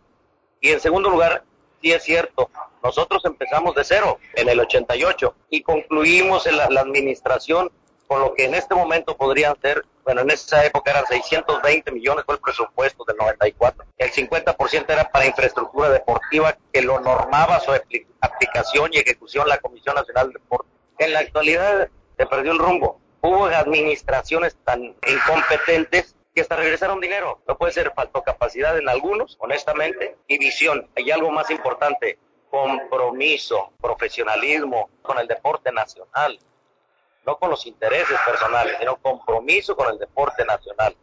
Y 0.60 0.70
en 0.70 0.80
segundo 0.80 1.10
lugar, 1.10 1.44
sí 1.80 1.92
es 1.92 2.02
cierto, 2.02 2.50
nosotros 2.82 3.24
empezamos 3.24 3.74
de 3.74 3.84
cero 3.84 4.18
en 4.34 4.48
el 4.48 4.60
88 4.60 5.34
y 5.50 5.62
concluimos 5.62 6.46
en 6.46 6.56
la, 6.56 6.64
administración 6.64 7.70
con 8.06 8.20
lo 8.20 8.34
que 8.34 8.46
en 8.46 8.54
este 8.54 8.74
momento 8.74 9.16
podrían 9.16 9.54
ser, 9.60 9.84
bueno, 10.04 10.22
en 10.22 10.30
esa 10.30 10.64
época 10.64 10.92
eran 10.92 11.06
620 11.06 11.92
millones 11.92 12.24
fue 12.24 12.36
el 12.36 12.40
presupuesto 12.40 13.04
del 13.04 13.16
94. 13.16 13.84
El 13.98 14.10
50% 14.10 14.84
era 14.88 15.10
para 15.10 15.26
infraestructura 15.26 15.90
deportiva 15.90 16.56
que 16.72 16.80
lo 16.80 16.98
normaba 17.00 17.60
su 17.60 17.70
aplicación 18.20 18.90
y 18.92 18.98
ejecución 18.98 19.46
la 19.46 19.58
Comisión 19.58 19.94
Nacional 19.94 20.28
de 20.28 20.34
Deporte. 20.34 20.68
En 20.98 21.12
la 21.12 21.20
actualidad 21.20 21.88
se 22.16 22.26
perdió 22.26 22.52
el 22.52 22.58
rumbo. 22.58 22.98
Hubo 23.20 23.46
administraciones 23.46 24.56
tan 24.64 24.94
incompetentes 25.06 26.14
que 26.34 26.42
hasta 26.42 26.56
regresaron 26.56 27.00
dinero. 27.00 27.40
No 27.48 27.58
puede 27.58 27.72
ser, 27.72 27.92
faltó 27.94 28.22
capacidad 28.22 28.78
en 28.78 28.88
algunos, 28.88 29.36
honestamente, 29.40 30.16
y 30.28 30.38
visión. 30.38 30.88
Hay 30.96 31.10
algo 31.10 31.30
más 31.30 31.50
importante, 31.50 32.18
compromiso, 32.50 33.72
profesionalismo 33.80 34.88
con 35.02 35.18
el 35.18 35.26
deporte 35.26 35.72
nacional. 35.72 36.38
No 37.26 37.36
con 37.38 37.50
los 37.50 37.66
intereses 37.66 38.18
personales, 38.24 38.76
sino 38.78 38.96
compromiso 38.96 39.74
con 39.74 39.88
el 39.90 39.98
deporte 39.98 40.44
nacional. 40.44 40.96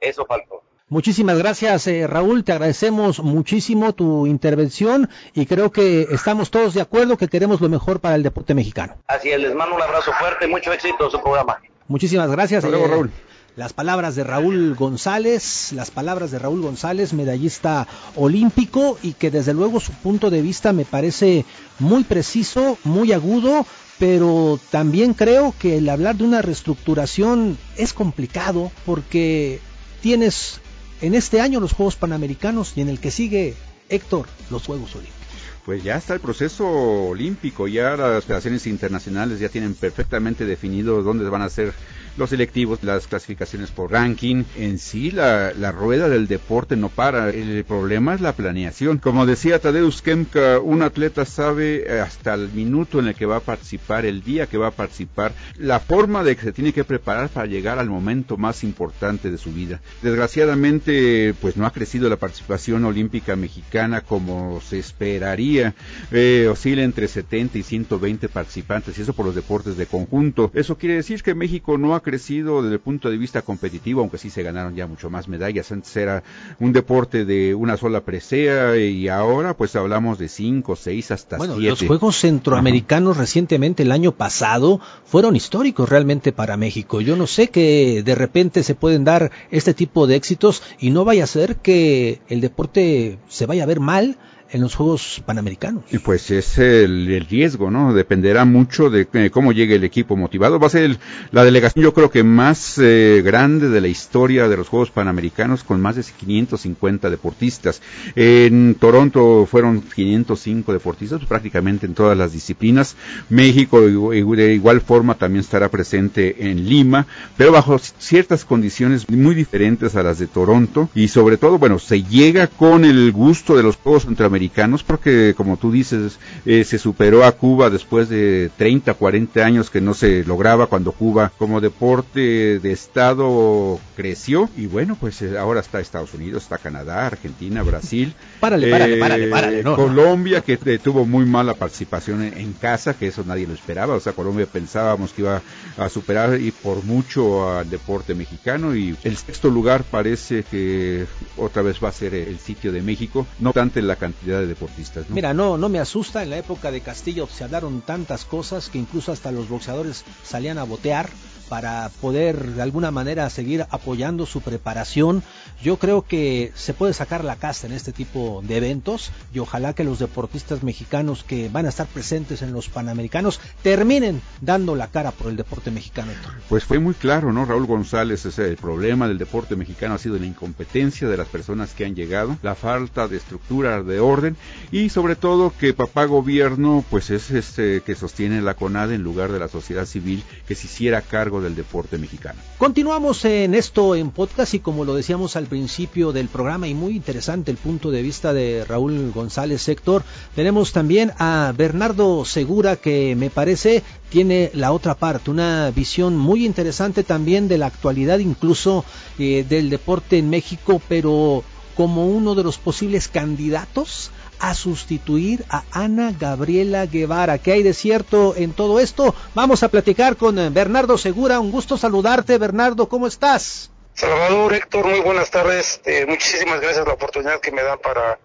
Eso 0.00 0.24
faltó. 0.24 0.62
Muchísimas 0.90 1.36
gracias, 1.36 1.86
eh, 1.86 2.06
Raúl. 2.06 2.44
Te 2.44 2.52
agradecemos 2.52 3.20
muchísimo 3.20 3.92
tu 3.92 4.26
intervención 4.26 5.10
y 5.34 5.44
creo 5.44 5.70
que 5.70 6.08
estamos 6.10 6.50
todos 6.50 6.72
de 6.72 6.80
acuerdo 6.80 7.18
que 7.18 7.28
queremos 7.28 7.60
lo 7.60 7.68
mejor 7.68 8.00
para 8.00 8.14
el 8.14 8.22
deporte 8.22 8.54
mexicano. 8.54 8.96
Así 9.06 9.28
es, 9.28 9.38
les 9.38 9.54
mando 9.54 9.76
un 9.76 9.82
abrazo 9.82 10.12
fuerte, 10.18 10.46
mucho 10.46 10.72
éxito 10.72 11.04
en 11.04 11.10
su 11.10 11.20
programa. 11.20 11.60
Muchísimas 11.88 12.30
gracias. 12.30 12.64
Hasta 12.64 12.70
luego, 12.70 12.86
eh, 12.86 12.90
Raúl 12.96 13.10
las 13.58 13.72
palabras 13.72 14.14
de 14.14 14.22
Raúl 14.22 14.76
González, 14.76 15.72
las 15.72 15.90
palabras 15.90 16.30
de 16.30 16.38
Raúl 16.38 16.62
González, 16.62 17.12
medallista 17.12 17.88
olímpico 18.14 18.96
y 19.02 19.14
que 19.14 19.32
desde 19.32 19.52
luego 19.52 19.80
su 19.80 19.90
punto 19.94 20.30
de 20.30 20.42
vista 20.42 20.72
me 20.72 20.84
parece 20.84 21.44
muy 21.80 22.04
preciso, 22.04 22.78
muy 22.84 23.12
agudo, 23.12 23.66
pero 23.98 24.60
también 24.70 25.12
creo 25.12 25.52
que 25.58 25.78
el 25.78 25.88
hablar 25.88 26.14
de 26.14 26.22
una 26.22 26.40
reestructuración 26.40 27.58
es 27.76 27.92
complicado 27.92 28.70
porque 28.86 29.58
tienes 30.02 30.60
en 31.00 31.14
este 31.14 31.40
año 31.40 31.60
los 31.60 31.72
Juegos 31.72 31.96
Panamericanos 31.96 32.72
y 32.76 32.80
en 32.80 32.88
el 32.88 32.98
que 32.98 33.10
sigue 33.10 33.54
Héctor 33.88 34.26
los 34.50 34.64
Juegos 34.66 34.94
Olímpicos. 34.94 35.18
Pues 35.64 35.82
ya 35.82 35.96
está 35.96 36.14
el 36.14 36.20
proceso 36.20 36.66
olímpico, 36.66 37.68
ya 37.68 37.94
las 37.94 38.24
federaciones 38.24 38.66
internacionales 38.66 39.38
ya 39.38 39.50
tienen 39.50 39.74
perfectamente 39.74 40.46
definido 40.46 41.02
dónde 41.02 41.28
van 41.28 41.42
a 41.42 41.50
ser 41.50 41.74
los 42.18 42.30
selectivos, 42.30 42.82
las 42.82 43.06
clasificaciones 43.06 43.70
por 43.70 43.92
ranking. 43.92 44.44
En 44.56 44.78
sí, 44.78 45.10
la, 45.10 45.52
rueda 45.72 46.08
del 46.08 46.26
deporte 46.26 46.76
no 46.76 46.88
para. 46.88 47.30
El 47.30 47.64
problema 47.64 48.14
es 48.14 48.20
la 48.20 48.32
planeación. 48.32 48.98
Como 48.98 49.26
decía 49.26 49.60
Tadeusz 49.60 50.02
Kemka, 50.02 50.58
un 50.58 50.82
atleta 50.82 51.24
sabe 51.24 52.00
hasta 52.00 52.34
el 52.34 52.50
minuto 52.50 52.98
en 52.98 53.08
el 53.08 53.14
que 53.14 53.26
va 53.26 53.36
a 53.36 53.40
participar, 53.40 54.04
el 54.04 54.22
día 54.22 54.46
que 54.46 54.58
va 54.58 54.68
a 54.68 54.72
participar, 54.72 55.32
la 55.58 55.80
forma 55.80 56.24
de 56.24 56.36
que 56.36 56.42
se 56.42 56.52
tiene 56.52 56.72
que 56.72 56.84
preparar 56.84 57.28
para 57.28 57.46
llegar 57.46 57.78
al 57.78 57.88
momento 57.88 58.36
más 58.36 58.64
importante 58.64 59.30
de 59.30 59.38
su 59.38 59.52
vida. 59.52 59.80
Desgraciadamente, 60.02 61.34
pues 61.40 61.56
no 61.56 61.66
ha 61.66 61.72
crecido 61.72 62.08
la 62.08 62.16
participación 62.16 62.84
olímpica 62.84 63.36
mexicana 63.36 64.00
como 64.00 64.60
se 64.60 64.78
esperaría. 64.78 65.74
Eh, 66.10 66.48
oscila 66.50 66.82
entre 66.82 67.06
70 67.06 67.58
y 67.58 67.62
120 67.62 68.28
participantes 68.28 68.98
y 68.98 69.02
eso 69.02 69.12
por 69.12 69.26
los 69.26 69.34
deportes 69.34 69.76
de 69.76 69.86
conjunto. 69.86 70.50
Eso 70.54 70.76
quiere 70.76 70.96
decir 70.96 71.22
que 71.22 71.34
México 71.34 71.78
no 71.78 71.94
ha 71.94 72.02
crecido 72.08 72.62
desde 72.62 72.76
el 72.76 72.80
punto 72.80 73.10
de 73.10 73.18
vista 73.18 73.42
competitivo, 73.42 74.00
aunque 74.00 74.16
sí 74.16 74.30
se 74.30 74.42
ganaron 74.42 74.74
ya 74.74 74.86
mucho 74.86 75.10
más 75.10 75.28
medallas. 75.28 75.70
Antes 75.70 75.94
era 75.94 76.22
un 76.58 76.72
deporte 76.72 77.26
de 77.26 77.54
una 77.54 77.76
sola 77.76 78.00
presea 78.00 78.78
y 78.78 79.08
ahora 79.08 79.54
pues 79.54 79.76
hablamos 79.76 80.18
de 80.18 80.28
cinco, 80.28 80.74
seis, 80.74 81.10
hasta 81.10 81.36
bueno, 81.36 81.58
Los 81.58 81.82
Juegos 81.82 82.18
Centroamericanos 82.20 83.18
recientemente 83.18 83.82
el 83.82 83.92
año 83.92 84.12
pasado 84.12 84.80
fueron 85.04 85.36
históricos 85.36 85.86
realmente 85.86 86.32
para 86.32 86.56
México. 86.56 87.02
Yo 87.02 87.14
no 87.14 87.26
sé 87.26 87.50
que 87.50 88.02
de 88.02 88.14
repente 88.14 88.62
se 88.62 88.74
pueden 88.74 89.04
dar 89.04 89.30
este 89.50 89.74
tipo 89.74 90.06
de 90.06 90.16
éxitos 90.16 90.62
y 90.78 90.88
no 90.88 91.04
vaya 91.04 91.24
a 91.24 91.26
ser 91.26 91.56
que 91.56 92.20
el 92.28 92.40
deporte 92.40 93.18
se 93.28 93.44
vaya 93.44 93.64
a 93.64 93.66
ver 93.66 93.80
mal 93.80 94.16
en 94.50 94.60
los 94.60 94.74
Juegos 94.74 95.22
Panamericanos. 95.24 95.84
Y 95.90 95.98
pues 95.98 96.30
es 96.30 96.58
el, 96.58 97.26
riesgo, 97.28 97.70
¿no? 97.70 97.92
Dependerá 97.92 98.44
mucho 98.44 98.90
de 98.90 99.30
cómo 99.30 99.52
llegue 99.52 99.76
el 99.76 99.84
equipo 99.84 100.16
motivado. 100.16 100.58
Va 100.58 100.68
a 100.68 100.70
ser 100.70 100.98
la 101.32 101.44
delegación, 101.44 101.82
yo 101.82 101.92
creo 101.92 102.10
que 102.10 102.22
más 102.22 102.78
eh, 102.78 103.22
grande 103.24 103.68
de 103.68 103.80
la 103.80 103.88
historia 103.88 104.48
de 104.48 104.56
los 104.56 104.68
Juegos 104.68 104.90
Panamericanos, 104.90 105.64
con 105.64 105.80
más 105.80 105.96
de 105.96 106.04
550 106.04 107.10
deportistas. 107.10 107.82
En 108.14 108.76
Toronto 108.76 109.46
fueron 109.50 109.82
505 109.82 110.72
deportistas, 110.72 111.24
prácticamente 111.26 111.86
en 111.86 111.94
todas 111.94 112.16
las 112.16 112.32
disciplinas. 112.32 112.96
México 113.28 113.80
de 113.80 114.54
igual 114.54 114.80
forma 114.80 115.14
también 115.14 115.40
estará 115.40 115.68
presente 115.68 116.50
en 116.50 116.68
Lima, 116.68 117.06
pero 117.36 117.52
bajo 117.52 117.78
ciertas 117.78 118.44
condiciones 118.44 119.08
muy 119.08 119.34
diferentes 119.34 119.96
a 119.96 120.02
las 120.02 120.18
de 120.18 120.26
Toronto. 120.26 120.88
Y 120.94 121.08
sobre 121.08 121.36
todo, 121.36 121.58
bueno, 121.58 121.78
se 121.78 122.02
llega 122.02 122.46
con 122.46 122.84
el 122.84 123.12
gusto 123.12 123.56
de 123.56 123.62
los 123.62 123.76
Juegos 123.76 124.04
Centroamericanos 124.04 124.37
porque 124.86 125.34
como 125.36 125.56
tú 125.56 125.72
dices, 125.72 126.18
eh, 126.46 126.64
se 126.64 126.78
superó 126.78 127.24
a 127.24 127.32
Cuba 127.32 127.70
después 127.70 128.08
de 128.08 128.50
30, 128.56 128.94
40 128.94 129.44
años 129.44 129.70
que 129.70 129.80
no 129.80 129.94
se 129.94 130.24
lograba 130.24 130.66
cuando 130.66 130.92
Cuba 130.92 131.32
como 131.38 131.60
deporte 131.60 132.58
de 132.60 132.72
Estado 132.72 133.78
creció. 133.96 134.48
Y 134.56 134.66
bueno, 134.66 134.96
pues 134.98 135.22
eh, 135.22 135.38
ahora 135.38 135.60
está 135.60 135.80
Estados 135.80 136.14
Unidos, 136.14 136.44
está 136.44 136.58
Canadá, 136.58 137.06
Argentina, 137.06 137.62
Brasil, 137.62 138.14
párale, 138.40 138.70
párale, 138.98 139.60
eh, 139.60 139.62
Colombia 139.62 140.40
que 140.40 140.56
tuvo 140.78 141.04
muy 141.04 141.24
mala 141.24 141.54
participación 141.54 142.22
en, 142.22 142.52
casa, 142.52 142.94
que 142.94 143.08
eso 143.08 143.24
nadie 143.26 143.46
lo 143.46 143.54
esperaba, 143.54 143.94
o 143.94 144.00
sea, 144.00 144.12
Colombia 144.12 144.46
pensábamos 144.46 145.12
que 145.12 145.22
iba 145.22 145.42
a 145.76 145.88
superar 145.88 146.40
y 146.40 146.50
por 146.50 146.84
mucho 146.84 147.56
al 147.58 147.68
deporte 147.70 148.14
mexicano. 148.14 148.74
Y 148.74 148.96
el 149.04 149.16
sexto 149.16 149.48
lugar 149.48 149.84
parece 149.84 150.42
que 150.42 151.06
otra 151.36 151.62
vez 151.62 151.78
va 151.82 151.88
a 151.88 151.92
ser 151.92 152.14
el 152.14 152.38
sitio 152.38 152.72
de 152.72 152.82
México, 152.82 153.26
no 153.40 153.50
obstante 153.50 153.82
la 153.82 153.96
cantidad 153.96 154.27
de 154.36 154.46
deportistas. 154.46 155.08
Mira, 155.08 155.32
no, 155.32 155.56
no 155.56 155.68
me 155.68 155.78
asusta. 155.78 156.22
En 156.22 156.30
la 156.30 156.38
época 156.38 156.70
de 156.70 156.80
Castillo 156.80 157.26
se 157.26 157.44
hablaron 157.44 157.80
tantas 157.80 158.24
cosas 158.24 158.68
que 158.68 158.78
incluso 158.78 159.12
hasta 159.12 159.32
los 159.32 159.48
boxeadores 159.48 160.04
salían 160.22 160.58
a 160.58 160.64
botear 160.64 161.08
para 161.48 161.90
poder 162.00 162.54
de 162.54 162.62
alguna 162.62 162.90
manera 162.90 163.30
seguir 163.30 163.66
apoyando 163.70 164.26
su 164.26 164.40
preparación. 164.40 165.22
Yo 165.62 165.78
creo 165.78 166.02
que 166.02 166.52
se 166.54 166.74
puede 166.74 166.92
sacar 166.92 167.24
la 167.24 167.36
casta 167.36 167.66
en 167.66 167.72
este 167.72 167.92
tipo 167.92 168.42
de 168.44 168.56
eventos 168.56 169.12
y 169.32 169.38
ojalá 169.38 169.72
que 169.72 169.84
los 169.84 169.98
deportistas 169.98 170.62
mexicanos 170.62 171.24
que 171.24 171.48
van 171.48 171.66
a 171.66 171.70
estar 171.70 171.86
presentes 171.86 172.42
en 172.42 172.52
los 172.52 172.68
Panamericanos 172.68 173.40
terminen 173.62 174.20
dando 174.40 174.74
la 174.74 174.88
cara 174.88 175.12
por 175.12 175.28
el 175.28 175.36
deporte 175.36 175.70
mexicano. 175.70 176.12
Pues 176.48 176.64
fue 176.64 176.78
muy 176.78 176.94
claro, 176.94 177.32
¿no? 177.32 177.44
Raúl 177.44 177.66
González, 177.66 178.26
ese, 178.26 178.48
el 178.48 178.56
problema 178.56 179.08
del 179.08 179.18
deporte 179.18 179.56
mexicano 179.56 179.94
ha 179.94 179.98
sido 179.98 180.18
la 180.18 180.26
incompetencia 180.26 181.08
de 181.08 181.16
las 181.16 181.28
personas 181.28 181.72
que 181.72 181.84
han 181.84 181.94
llegado, 181.94 182.36
la 182.42 182.54
falta 182.54 183.08
de 183.08 183.16
estructura, 183.16 183.82
de 183.82 184.00
orden 184.00 184.08
orden 184.08 184.36
y 184.72 184.88
sobre 184.88 185.16
todo 185.16 185.52
que 185.58 185.74
papá 185.74 186.06
gobierno 186.06 186.84
pues 186.90 187.10
es 187.10 187.30
este 187.30 187.82
que 187.82 187.94
sostiene 187.94 188.42
la 188.42 188.54
CONADE 188.54 188.94
en 188.94 189.02
lugar 189.02 189.30
de 189.32 189.38
la 189.38 189.48
sociedad 189.48 189.86
civil 189.86 190.22
que 190.46 190.54
se 190.54 190.66
hiciera 190.66 191.02
cargo 191.02 191.37
del 191.40 191.54
deporte 191.54 191.98
mexicano. 191.98 192.40
Continuamos 192.58 193.24
en 193.24 193.54
esto 193.54 193.94
en 193.94 194.10
podcast 194.10 194.54
y 194.54 194.60
como 194.60 194.84
lo 194.84 194.94
decíamos 194.94 195.36
al 195.36 195.46
principio 195.46 196.12
del 196.12 196.28
programa 196.28 196.68
y 196.68 196.74
muy 196.74 196.96
interesante 196.96 197.50
el 197.50 197.56
punto 197.56 197.90
de 197.90 198.02
vista 198.02 198.32
de 198.32 198.64
Raúl 198.64 199.12
González 199.12 199.62
Sector, 199.62 200.02
tenemos 200.34 200.72
también 200.72 201.12
a 201.18 201.52
Bernardo 201.56 202.24
Segura 202.24 202.76
que 202.76 203.14
me 203.16 203.30
parece 203.30 203.82
tiene 204.10 204.50
la 204.54 204.72
otra 204.72 204.94
parte, 204.94 205.30
una 205.30 205.70
visión 205.70 206.16
muy 206.16 206.44
interesante 206.44 207.04
también 207.04 207.48
de 207.48 207.58
la 207.58 207.66
actualidad 207.66 208.18
incluso 208.18 208.84
eh, 209.18 209.44
del 209.48 209.70
deporte 209.70 210.18
en 210.18 210.30
México, 210.30 210.80
pero 210.88 211.44
como 211.76 212.08
uno 212.08 212.34
de 212.34 212.42
los 212.42 212.58
posibles 212.58 213.06
candidatos 213.06 214.10
a 214.40 214.54
sustituir 214.54 215.44
a 215.50 215.64
Ana 215.72 216.12
Gabriela 216.18 216.86
Guevara. 216.86 217.38
¿Qué 217.38 217.52
hay 217.52 217.62
de 217.62 217.74
cierto 217.74 218.34
en 218.36 218.52
todo 218.52 218.80
esto? 218.80 219.14
Vamos 219.34 219.62
a 219.62 219.68
platicar 219.68 220.16
con 220.16 220.38
eh, 220.38 220.50
Bernardo 220.50 220.98
Segura. 220.98 221.40
Un 221.40 221.50
gusto 221.50 221.76
saludarte, 221.76 222.38
Bernardo. 222.38 222.88
¿Cómo 222.88 223.06
estás? 223.06 223.70
Salvador, 223.94 224.54
Héctor, 224.54 224.86
muy 224.86 225.00
buenas 225.00 225.30
tardes. 225.30 225.80
Eh, 225.84 226.06
muchísimas 226.06 226.60
gracias 226.60 226.80
por 226.80 226.88
la 226.88 226.94
oportunidad 226.94 227.40
que 227.40 227.50
me 227.50 227.62
dan 227.62 227.78
para 227.78 228.18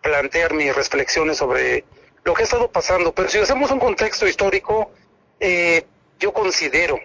plantear 0.00 0.54
mis 0.54 0.74
reflexiones 0.74 1.36
sobre 1.36 1.84
lo 2.24 2.34
que 2.34 2.42
ha 2.42 2.44
estado 2.44 2.70
pasando. 2.70 3.12
Pero 3.12 3.28
si 3.28 3.38
hacemos 3.38 3.70
un 3.70 3.78
contexto 3.78 4.26
histórico, 4.26 4.90
eh, 5.38 5.84
yo 6.18 6.32
considero 6.32 6.98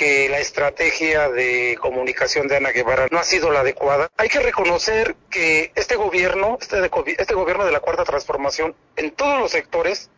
que 0.00 0.30
la 0.30 0.38
estrategia 0.38 1.28
de 1.28 1.76
comunicación 1.78 2.48
de 2.48 2.56
Ana 2.56 2.70
Guevara 2.70 3.08
no 3.10 3.18
ha 3.18 3.22
sido 3.22 3.50
la 3.50 3.60
adecuada. 3.60 4.08
Hay 4.16 4.30
que 4.30 4.40
reconocer 4.40 5.14
que 5.28 5.72
este 5.74 5.96
gobierno, 5.96 6.56
este, 6.58 6.90
este 7.18 7.34
gobierno 7.34 7.66
de 7.66 7.72
la 7.72 7.80
Cuarta 7.80 8.04
Transformación, 8.04 8.74
en 8.96 9.10
todos 9.10 9.38
los 9.38 9.50
sectores, 9.50 10.08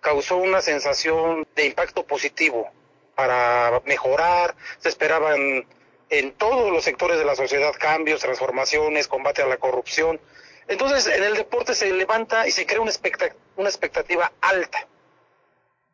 causó 0.00 0.38
una 0.38 0.62
sensación 0.62 1.46
de 1.54 1.66
impacto 1.66 2.06
positivo 2.06 2.70
para 3.14 3.82
mejorar, 3.84 4.54
se 4.78 4.88
esperaban 4.88 5.66
en 6.08 6.32
todos 6.32 6.72
los 6.72 6.82
sectores 6.82 7.18
de 7.18 7.26
la 7.26 7.36
sociedad 7.36 7.74
cambios, 7.78 8.22
transformaciones, 8.22 9.06
combate 9.06 9.42
a 9.42 9.46
la 9.46 9.58
corrupción. 9.58 10.18
Entonces, 10.66 11.14
en 11.14 11.22
el 11.22 11.34
deporte 11.34 11.74
se 11.74 11.92
levanta 11.92 12.48
y 12.48 12.52
se 12.52 12.64
crea 12.64 12.80
una 12.80 13.68
expectativa 13.68 14.32
alta 14.40 14.86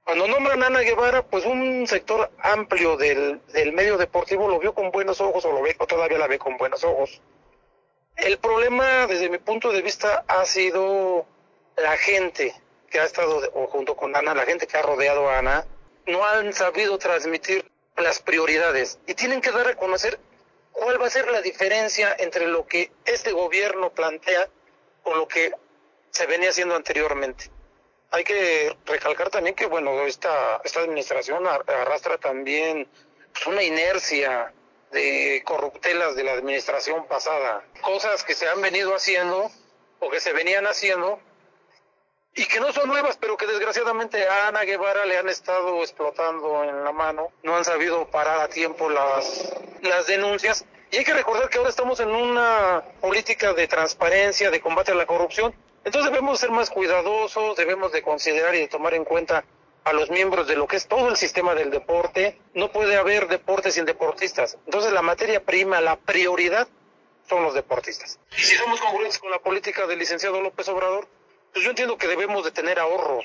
cuando 0.04 0.26
nombran 0.26 0.62
a 0.62 0.66
Ana 0.66 0.80
Guevara, 0.80 1.22
pues 1.22 1.44
un 1.44 1.86
sector 1.86 2.30
amplio 2.38 2.96
del, 2.96 3.40
del 3.52 3.72
medio 3.72 3.96
deportivo 3.96 4.48
lo 4.48 4.58
vio 4.58 4.74
con 4.74 4.90
buenos 4.90 5.20
ojos 5.20 5.44
o 5.44 5.52
lo 5.52 5.62
ve 5.62 5.76
o 5.78 5.86
todavía 5.86 6.18
la 6.18 6.26
ve 6.26 6.38
con 6.38 6.56
buenos 6.56 6.82
ojos. 6.82 7.20
El 8.16 8.38
problema, 8.38 9.06
desde 9.06 9.30
mi 9.30 9.38
punto 9.38 9.72
de 9.72 9.80
vista, 9.80 10.24
ha 10.26 10.44
sido 10.44 11.24
la 11.76 11.96
gente 11.96 12.54
que 12.90 13.00
ha 13.00 13.04
estado 13.04 13.40
junto 13.68 13.96
con 13.96 14.14
Ana, 14.14 14.34
la 14.34 14.44
gente 14.44 14.66
que 14.66 14.76
ha 14.76 14.82
rodeado 14.82 15.30
a 15.30 15.38
Ana, 15.38 15.66
no 16.06 16.24
han 16.24 16.52
sabido 16.52 16.98
transmitir 16.98 17.70
las 17.96 18.20
prioridades 18.20 18.98
y 19.06 19.14
tienen 19.14 19.40
que 19.40 19.52
dar 19.52 19.68
a 19.68 19.76
conocer 19.76 20.18
cuál 20.72 21.00
va 21.00 21.06
a 21.06 21.10
ser 21.10 21.30
la 21.30 21.40
diferencia 21.40 22.14
entre 22.18 22.48
lo 22.48 22.66
que 22.66 22.90
este 23.04 23.32
gobierno 23.32 23.90
plantea 23.90 24.48
con 25.02 25.16
lo 25.16 25.28
que 25.28 25.52
se 26.10 26.26
venía 26.26 26.50
haciendo 26.50 26.74
anteriormente 26.74 27.50
hay 28.12 28.24
que 28.24 28.76
recalcar 28.84 29.30
también 29.30 29.56
que, 29.56 29.66
bueno, 29.66 30.02
esta, 30.02 30.60
esta 30.64 30.80
administración 30.80 31.46
arrastra 31.46 32.18
también 32.18 32.86
pues, 33.32 33.46
una 33.46 33.62
inercia 33.62 34.52
de 34.92 35.42
corruptelas 35.46 36.14
de 36.14 36.22
la 36.22 36.32
administración 36.32 37.06
pasada, 37.06 37.64
cosas 37.80 38.22
que 38.22 38.34
se 38.34 38.46
han 38.46 38.60
venido 38.60 38.94
haciendo 38.94 39.50
o 39.98 40.10
que 40.10 40.20
se 40.20 40.34
venían 40.34 40.66
haciendo 40.66 41.18
y 42.34 42.44
que 42.44 42.60
no 42.60 42.70
son 42.74 42.88
nuevas, 42.88 43.16
pero 43.16 43.38
que 43.38 43.46
desgraciadamente 43.46 44.28
a 44.28 44.48
Ana 44.48 44.64
Guevara 44.64 45.06
le 45.06 45.16
han 45.16 45.30
estado 45.30 45.82
explotando 45.82 46.64
en 46.64 46.84
la 46.84 46.92
mano, 46.92 47.28
no 47.42 47.56
han 47.56 47.64
sabido 47.64 48.10
parar 48.10 48.40
a 48.40 48.48
tiempo 48.48 48.90
las, 48.90 49.54
las 49.80 50.06
denuncias. 50.06 50.66
Y 50.90 50.98
hay 50.98 51.04
que 51.04 51.14
recordar 51.14 51.48
que 51.48 51.56
ahora 51.56 51.70
estamos 51.70 52.00
en 52.00 52.10
una 52.10 52.84
política 53.00 53.54
de 53.54 53.66
transparencia, 53.66 54.50
de 54.50 54.60
combate 54.60 54.92
a 54.92 54.94
la 54.94 55.06
corrupción, 55.06 55.54
entonces 55.84 56.10
debemos 56.10 56.38
ser 56.38 56.50
más 56.50 56.70
cuidadosos, 56.70 57.56
debemos 57.56 57.92
de 57.92 58.02
considerar 58.02 58.54
y 58.54 58.60
de 58.60 58.68
tomar 58.68 58.94
en 58.94 59.04
cuenta 59.04 59.44
a 59.84 59.92
los 59.92 60.10
miembros 60.10 60.46
de 60.46 60.56
lo 60.56 60.66
que 60.66 60.76
es 60.76 60.86
todo 60.86 61.08
el 61.08 61.16
sistema 61.16 61.54
del 61.54 61.70
deporte. 61.70 62.38
No 62.54 62.70
puede 62.70 62.96
haber 62.96 63.28
deportes 63.28 63.74
sin 63.74 63.84
deportistas. 63.84 64.58
Entonces 64.64 64.92
la 64.92 65.02
materia 65.02 65.42
prima, 65.44 65.80
la 65.80 65.96
prioridad 65.96 66.68
son 67.28 67.42
los 67.42 67.54
deportistas. 67.54 68.20
Y 68.36 68.42
si 68.42 68.54
somos 68.56 68.80
congruentes 68.80 69.18
con 69.18 69.30
la 69.30 69.38
política 69.38 69.86
del 69.86 69.98
licenciado 69.98 70.40
López 70.40 70.68
Obrador, 70.68 71.08
pues 71.52 71.64
yo 71.64 71.70
entiendo 71.70 71.98
que 71.98 72.06
debemos 72.06 72.44
de 72.44 72.52
tener 72.52 72.78
ahorros, 72.78 73.24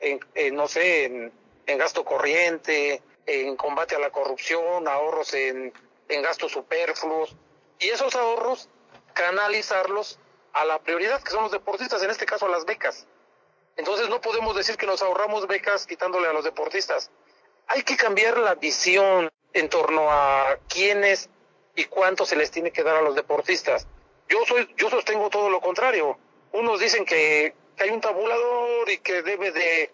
en, 0.00 0.20
no 0.54 0.68
sé, 0.68 1.04
en, 1.04 1.32
en, 1.66 1.78
gasto 1.78 2.04
corriente, 2.04 3.02
en 3.26 3.56
combate 3.56 3.94
a 3.94 3.98
la 3.98 4.10
corrupción, 4.10 4.88
ahorros 4.88 5.32
en, 5.34 5.72
en 6.08 6.22
gastos 6.22 6.52
superfluos, 6.52 7.36
y 7.78 7.88
esos 7.88 8.14
ahorros 8.14 8.68
canalizarlos 9.14 10.18
a 10.52 10.64
la 10.64 10.78
prioridad, 10.78 11.22
que 11.22 11.30
son 11.30 11.42
los 11.42 11.52
deportistas, 11.52 12.02
en 12.02 12.10
este 12.10 12.26
caso 12.26 12.46
a 12.46 12.48
las 12.48 12.64
becas. 12.64 13.06
Entonces 13.76 14.08
no 14.08 14.20
podemos 14.20 14.54
decir 14.54 14.76
que 14.76 14.86
nos 14.86 15.02
ahorramos 15.02 15.46
becas 15.46 15.86
quitándole 15.86 16.28
a 16.28 16.32
los 16.32 16.44
deportistas. 16.44 17.10
Hay 17.68 17.82
que 17.82 17.96
cambiar 17.96 18.38
la 18.38 18.54
visión 18.54 19.30
en 19.52 19.68
torno 19.68 20.10
a 20.10 20.58
quiénes 20.68 21.30
y 21.74 21.84
cuánto 21.84 22.26
se 22.26 22.36
les 22.36 22.50
tiene 22.50 22.70
que 22.70 22.82
dar 22.82 22.96
a 22.96 23.02
los 23.02 23.14
deportistas. 23.14 23.86
Yo 24.28 24.44
soy, 24.46 24.72
yo 24.76 24.90
sostengo 24.90 25.30
todo 25.30 25.48
lo 25.48 25.60
contrario. 25.60 26.18
Unos 26.52 26.80
dicen 26.80 27.04
que, 27.04 27.54
hay 27.78 27.90
un 27.90 28.00
tabulador 28.00 28.88
y 28.90 28.98
que 28.98 29.22
debe 29.22 29.50
de 29.50 29.90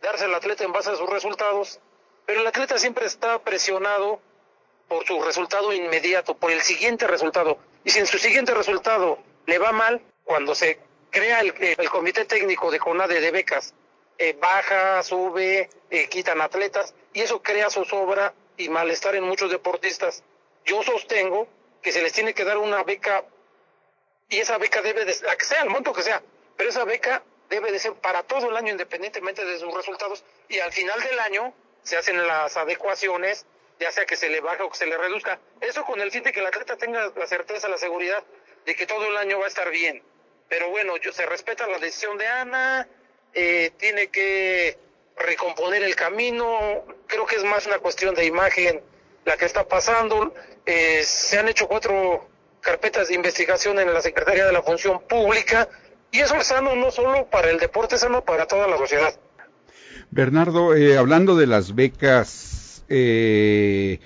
darse 0.00 0.26
al 0.26 0.34
atleta 0.34 0.64
en 0.64 0.72
base 0.72 0.90
a 0.90 0.96
sus 0.96 1.08
resultados, 1.08 1.80
pero 2.26 2.40
el 2.40 2.46
atleta 2.46 2.78
siempre 2.78 3.06
está 3.06 3.38
presionado 3.40 4.20
por 4.86 5.06
su 5.06 5.20
resultado 5.22 5.72
inmediato, 5.72 6.36
por 6.36 6.52
el 6.52 6.60
siguiente 6.60 7.06
resultado. 7.06 7.58
Y 7.84 7.90
si 7.90 7.98
en 7.98 8.06
su 8.06 8.18
siguiente 8.18 8.54
resultado 8.54 9.18
le 9.46 9.58
va 9.58 9.72
mal 9.72 10.00
cuando 10.24 10.54
se 10.54 10.78
crea 11.10 11.40
el, 11.40 11.54
el 11.58 11.90
comité 11.90 12.24
técnico 12.24 12.70
de 12.70 12.78
CONADE 12.78 13.20
de 13.20 13.30
becas. 13.30 13.74
Eh, 14.18 14.36
baja, 14.38 15.02
sube, 15.02 15.68
eh, 15.90 16.08
quitan 16.08 16.40
atletas 16.40 16.94
y 17.12 17.22
eso 17.22 17.42
crea 17.42 17.70
zozobra 17.70 18.34
y 18.56 18.68
malestar 18.68 19.16
en 19.16 19.24
muchos 19.24 19.50
deportistas. 19.50 20.22
Yo 20.64 20.82
sostengo 20.82 21.48
que 21.82 21.92
se 21.92 22.02
les 22.02 22.12
tiene 22.12 22.34
que 22.34 22.44
dar 22.44 22.58
una 22.58 22.84
beca 22.84 23.24
y 24.28 24.38
esa 24.38 24.58
beca 24.58 24.80
debe 24.80 25.04
de, 25.04 25.14
la 25.22 25.36
que 25.36 25.44
sea, 25.44 25.62
el 25.62 25.70
monto 25.70 25.92
que 25.92 26.02
sea, 26.02 26.22
pero 26.56 26.70
esa 26.70 26.84
beca 26.84 27.22
debe 27.50 27.72
de 27.72 27.78
ser 27.78 27.94
para 27.94 28.22
todo 28.22 28.48
el 28.48 28.56
año 28.56 28.70
independientemente 28.70 29.44
de 29.44 29.58
sus 29.58 29.74
resultados 29.74 30.24
y 30.48 30.58
al 30.60 30.72
final 30.72 31.00
del 31.02 31.18
año 31.18 31.52
se 31.82 31.96
hacen 31.96 32.24
las 32.24 32.56
adecuaciones, 32.56 33.44
ya 33.80 33.90
sea 33.90 34.06
que 34.06 34.16
se 34.16 34.28
le 34.28 34.40
baje 34.40 34.62
o 34.62 34.70
que 34.70 34.78
se 34.78 34.86
le 34.86 34.96
reduzca. 34.96 35.40
Eso 35.60 35.84
con 35.84 36.00
el 36.00 36.10
fin 36.12 36.22
de 36.22 36.32
que 36.32 36.40
el 36.40 36.46
atleta 36.46 36.76
tenga 36.76 37.10
la 37.16 37.26
certeza, 37.26 37.68
la 37.68 37.78
seguridad 37.78 38.22
de 38.66 38.74
que 38.74 38.86
todo 38.86 39.06
el 39.06 39.16
año 39.16 39.38
va 39.38 39.46
a 39.46 39.48
estar 39.48 39.70
bien. 39.70 40.02
Pero 40.48 40.70
bueno, 40.70 40.96
yo, 40.98 41.12
se 41.12 41.26
respeta 41.26 41.66
la 41.66 41.78
decisión 41.78 42.18
de 42.18 42.26
Ana, 42.26 42.88
eh, 43.34 43.70
tiene 43.78 44.08
que 44.08 44.78
recomponer 45.16 45.82
el 45.82 45.94
camino, 45.94 46.84
creo 47.06 47.26
que 47.26 47.36
es 47.36 47.44
más 47.44 47.66
una 47.66 47.78
cuestión 47.78 48.14
de 48.14 48.26
imagen 48.26 48.80
la 49.24 49.36
que 49.36 49.44
está 49.44 49.66
pasando. 49.66 50.34
Eh, 50.66 51.02
se 51.04 51.38
han 51.38 51.48
hecho 51.48 51.68
cuatro 51.68 52.28
carpetas 52.60 53.08
de 53.08 53.14
investigación 53.14 53.78
en 53.78 53.92
la 53.92 54.00
Secretaría 54.00 54.46
de 54.46 54.52
la 54.52 54.62
Función 54.62 55.00
Pública 55.08 55.68
y 56.10 56.20
eso 56.20 56.36
es 56.36 56.46
sano 56.46 56.76
no 56.76 56.90
solo 56.90 57.26
para 57.28 57.50
el 57.50 57.58
deporte, 57.58 57.96
es 57.96 58.02
sano 58.02 58.24
para 58.24 58.46
toda 58.46 58.68
la 58.68 58.76
sociedad. 58.76 59.14
Bernardo, 60.10 60.76
eh, 60.76 60.98
hablando 60.98 61.36
de 61.36 61.46
las 61.46 61.74
becas, 61.74 62.84
eh, 62.88 63.98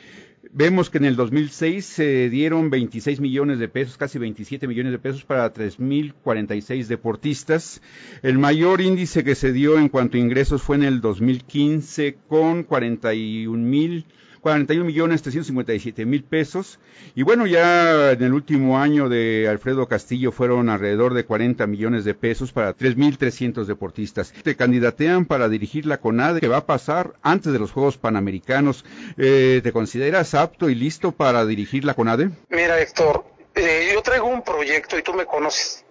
Vemos 0.58 0.88
que 0.88 0.96
en 0.96 1.04
el 1.04 1.16
2006 1.16 1.84
se 1.84 2.30
dieron 2.30 2.70
26 2.70 3.20
millones 3.20 3.58
de 3.58 3.68
pesos, 3.68 3.98
casi 3.98 4.18
27 4.18 4.66
millones 4.66 4.92
de 4.92 4.98
pesos 4.98 5.22
para 5.22 5.52
3.046 5.52 6.86
deportistas. 6.86 7.82
El 8.22 8.38
mayor 8.38 8.80
índice 8.80 9.22
que 9.22 9.34
se 9.34 9.52
dio 9.52 9.78
en 9.78 9.90
cuanto 9.90 10.16
a 10.16 10.20
ingresos 10.20 10.62
fue 10.62 10.76
en 10.76 10.84
el 10.84 11.02
2015 11.02 12.16
con 12.26 12.62
41 12.62 13.54
mil 13.54 14.06
41 14.46 14.84
millones 14.84 15.22
357 15.22 16.06
mil 16.06 16.22
pesos. 16.22 16.78
Y 17.16 17.24
bueno, 17.24 17.48
ya 17.48 18.12
en 18.12 18.22
el 18.22 18.32
último 18.32 18.78
año 18.78 19.08
de 19.08 19.48
Alfredo 19.50 19.88
Castillo 19.88 20.30
fueron 20.30 20.70
alrededor 20.70 21.14
de 21.14 21.24
40 21.24 21.66
millones 21.66 22.04
de 22.04 22.14
pesos 22.14 22.52
para 22.52 22.72
3.300 22.76 23.64
deportistas. 23.64 24.32
Te 24.44 24.54
candidatean 24.54 25.26
para 25.26 25.48
dirigir 25.48 25.84
la 25.84 25.98
CONADE, 25.98 26.38
que 26.38 26.46
va 26.46 26.58
a 26.58 26.66
pasar 26.66 27.14
antes 27.22 27.52
de 27.52 27.58
los 27.58 27.72
Juegos 27.72 27.98
Panamericanos. 27.98 28.84
Eh, 29.18 29.62
¿Te 29.64 29.72
consideras 29.72 30.32
apto 30.34 30.70
y 30.70 30.76
listo 30.76 31.10
para 31.10 31.44
dirigir 31.44 31.84
la 31.84 31.94
CONADE? 31.94 32.30
Mira, 32.48 32.80
Héctor, 32.80 33.24
eh, 33.52 33.90
yo 33.94 34.00
traigo 34.02 34.28
un 34.28 34.42
proyecto 34.42 34.96
y 34.96 35.02
tú 35.02 35.12
me 35.12 35.26
conoces 35.26 35.84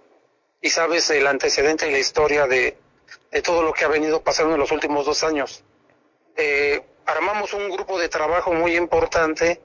y 0.62 0.70
sabes 0.70 1.10
el 1.10 1.28
antecedente 1.28 1.89
y 1.89 1.91
la 1.91 2.00
historia 2.00 2.48
de, 2.48 2.78
de 3.34 3.41
todo 3.41 3.63
lo 3.63 3.74
que 3.74 3.84
ha 3.84 3.89
venido 3.89 4.22
pasando 4.22 4.54
en 4.54 4.62
los 4.62 4.72
últimos 4.72 5.06
dos 5.06 5.26
años. 5.26 5.62
Eh, 6.38 6.82
armamos 7.06 7.54
un 7.54 7.70
grupo 7.70 8.00
de 8.00 8.10
trabajo 8.10 8.54
muy 8.54 8.76
importante. 8.76 9.62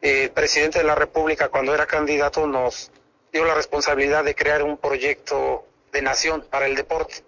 el 0.00 0.30
presidente 0.30 0.78
de 0.78 0.84
la 0.84 0.94
República, 0.94 1.48
cuando 1.48 1.74
era 1.74 1.86
candidato, 1.86 2.46
nos 2.46 2.90
dio 3.32 3.44
la 3.44 3.54
responsabilidad 3.54 4.24
de 4.24 4.34
crear 4.34 4.62
un 4.62 4.78
proyecto 4.78 5.66
de 5.92 6.00
nación 6.00 6.46
para 6.50 6.66
el 6.66 6.74
deporte. 6.74 7.22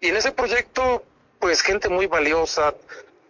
Y 0.00 0.08
en 0.08 0.16
ese 0.16 0.30
proyecto, 0.30 1.02
pues 1.40 1.62
gente 1.62 1.88
muy 1.88 2.06
valiosa, 2.06 2.74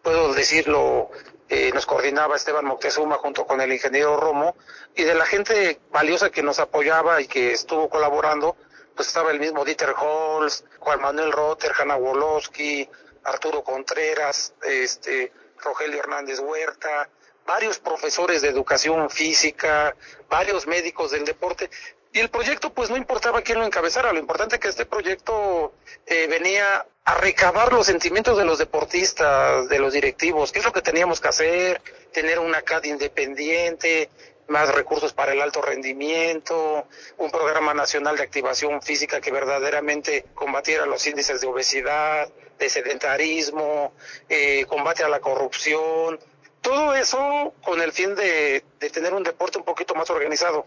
puedo 0.02 0.34
decirlo, 0.34 1.10
eh, 1.48 1.70
nos 1.72 1.86
coordinaba 1.86 2.36
Esteban 2.36 2.66
Moctezuma 2.66 3.16
junto 3.16 3.46
con 3.46 3.60
el 3.62 3.72
ingeniero 3.72 4.18
Romo, 4.18 4.56
y 4.94 5.04
de 5.04 5.14
la 5.14 5.24
gente 5.24 5.80
valiosa 5.90 6.30
que 6.30 6.42
nos 6.42 6.58
apoyaba 6.58 7.20
y 7.22 7.26
que 7.26 7.52
estuvo 7.52 7.88
colaborando, 7.88 8.56
pues 8.94 9.08
estaba 9.08 9.30
el 9.30 9.40
mismo 9.40 9.64
Dieter 9.64 9.94
Holz, 9.98 10.64
Juan 10.80 11.00
Manuel 11.00 11.32
Rotter, 11.32 11.72
Hanna 11.78 11.96
Wolowski, 11.96 12.88
Arturo 13.24 13.62
Contreras, 13.64 14.52
este, 14.62 15.32
Rogelio 15.62 16.00
Hernández 16.00 16.40
Huerta, 16.40 17.08
varios 17.46 17.78
profesores 17.78 18.42
de 18.42 18.48
educación 18.48 19.08
física, 19.10 19.96
varios 20.28 20.66
médicos 20.66 21.10
del 21.10 21.24
deporte. 21.24 21.70
Y 22.12 22.20
el 22.20 22.28
proyecto, 22.28 22.72
pues 22.72 22.90
no 22.90 22.96
importaba 22.96 23.40
quién 23.40 23.58
lo 23.58 23.64
encabezara, 23.64 24.12
lo 24.12 24.18
importante 24.18 24.56
es 24.56 24.60
que 24.60 24.68
este 24.68 24.84
proyecto 24.84 25.72
eh, 26.06 26.26
venía 26.28 26.86
a 27.04 27.14
recabar 27.14 27.72
los 27.72 27.86
sentimientos 27.86 28.36
de 28.36 28.44
los 28.44 28.58
deportistas, 28.58 29.68
de 29.68 29.78
los 29.78 29.94
directivos, 29.94 30.52
qué 30.52 30.58
es 30.58 30.64
lo 30.64 30.72
que 30.72 30.82
teníamos 30.82 31.20
que 31.20 31.28
hacer, 31.28 31.80
tener 32.12 32.38
una 32.38 32.60
CAD 32.62 32.84
independiente, 32.84 34.10
más 34.52 34.72
recursos 34.72 35.12
para 35.12 35.32
el 35.32 35.40
alto 35.40 35.62
rendimiento, 35.62 36.86
un 37.16 37.30
programa 37.30 37.74
nacional 37.74 38.16
de 38.16 38.22
activación 38.22 38.82
física 38.82 39.20
que 39.20 39.32
verdaderamente 39.32 40.26
combatiera 40.34 40.86
los 40.86 41.04
índices 41.06 41.40
de 41.40 41.48
obesidad, 41.48 42.30
de 42.58 42.68
sedentarismo, 42.68 43.92
eh, 44.28 44.66
combate 44.66 45.02
a 45.02 45.08
la 45.08 45.20
corrupción, 45.20 46.20
todo 46.60 46.94
eso 46.94 47.54
con 47.64 47.80
el 47.80 47.92
fin 47.92 48.14
de, 48.14 48.62
tener 48.92 49.14
un 49.14 49.24
deporte 49.24 49.58
un 49.58 49.64
poquito 49.64 49.94
más 49.94 50.08
organizado. 50.10 50.66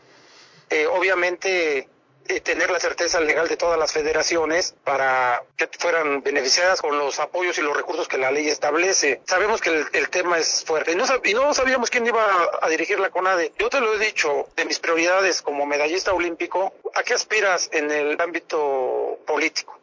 Eh, 0.69 0.87
obviamente 0.87 1.87
eh, 2.27 2.41
tener 2.41 2.71
la 2.71 2.79
certeza 2.79 3.19
legal 3.19 3.47
de 3.47 3.55
todas 3.55 3.77
las 3.77 3.91
federaciones 3.91 4.73
para 4.83 5.43
que 5.57 5.69
fueran 5.77 6.23
beneficiadas 6.23 6.81
con 6.81 6.97
los 6.97 7.19
apoyos 7.19 7.55
y 7.59 7.61
los 7.61 7.77
recursos 7.77 8.07
que 8.07 8.17
la 8.17 8.31
ley 8.31 8.47
establece. 8.47 9.21
Sabemos 9.25 9.61
que 9.61 9.85
el, 9.93 10.09
tema 10.09 10.39
es 10.39 10.63
fuerte 10.65 10.93
y 10.93 10.95
no, 10.95 11.05
y 11.23 11.33
no, 11.35 11.53
sabíamos 11.53 11.91
quién 11.91 12.07
iba 12.07 12.25
a, 12.61 12.67
dirigir 12.69 12.99
la 12.99 13.11
CONADE. 13.11 13.53
Yo 13.59 13.69
te 13.69 13.79
lo 13.79 13.93
he 13.93 13.99
dicho, 13.99 14.47
de 14.55 14.65
mis 14.65 14.79
prioridades 14.79 15.43
como 15.43 15.67
medallista 15.67 16.13
olímpico, 16.13 16.73
¿a 16.95 17.03
qué 17.03 17.13
aspiras 17.13 17.69
en 17.71 17.91
el 17.91 18.19
ámbito 18.19 19.19
político? 19.27 19.79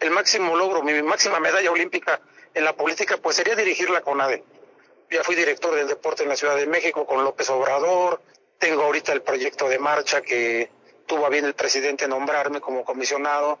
El 0.00 0.10
máximo 0.10 0.56
logro, 0.56 0.82
mi 0.82 1.00
máxima 1.00 1.38
medalla 1.38 1.70
olímpica 1.70 2.20
en 2.54 2.64
la 2.64 2.74
política, 2.74 3.18
pues 3.18 3.36
sería 3.36 3.54
dirigir 3.54 3.88
la 3.90 4.00
CONADE. 4.00 4.42
Ya 5.10 5.22
fui 5.22 5.36
director 5.36 5.72
del 5.74 5.86
deporte 5.86 6.24
en 6.24 6.28
la 6.28 6.36
Ciudad 6.36 6.56
de 6.56 6.66
México 6.66 7.06
con 7.06 7.22
López 7.22 7.48
Obrador, 7.50 8.20
tengo 8.58 8.82
ahorita 8.82 9.12
el 9.12 9.22
proyecto 9.22 9.68
de 9.68 9.78
marcha 9.78 10.22
que 10.22 10.70
tuvo 11.06 11.26
a 11.26 11.28
bien 11.28 11.44
el 11.44 11.54
presidente 11.54 12.08
nombrarme 12.08 12.60
como 12.60 12.84
comisionado. 12.84 13.58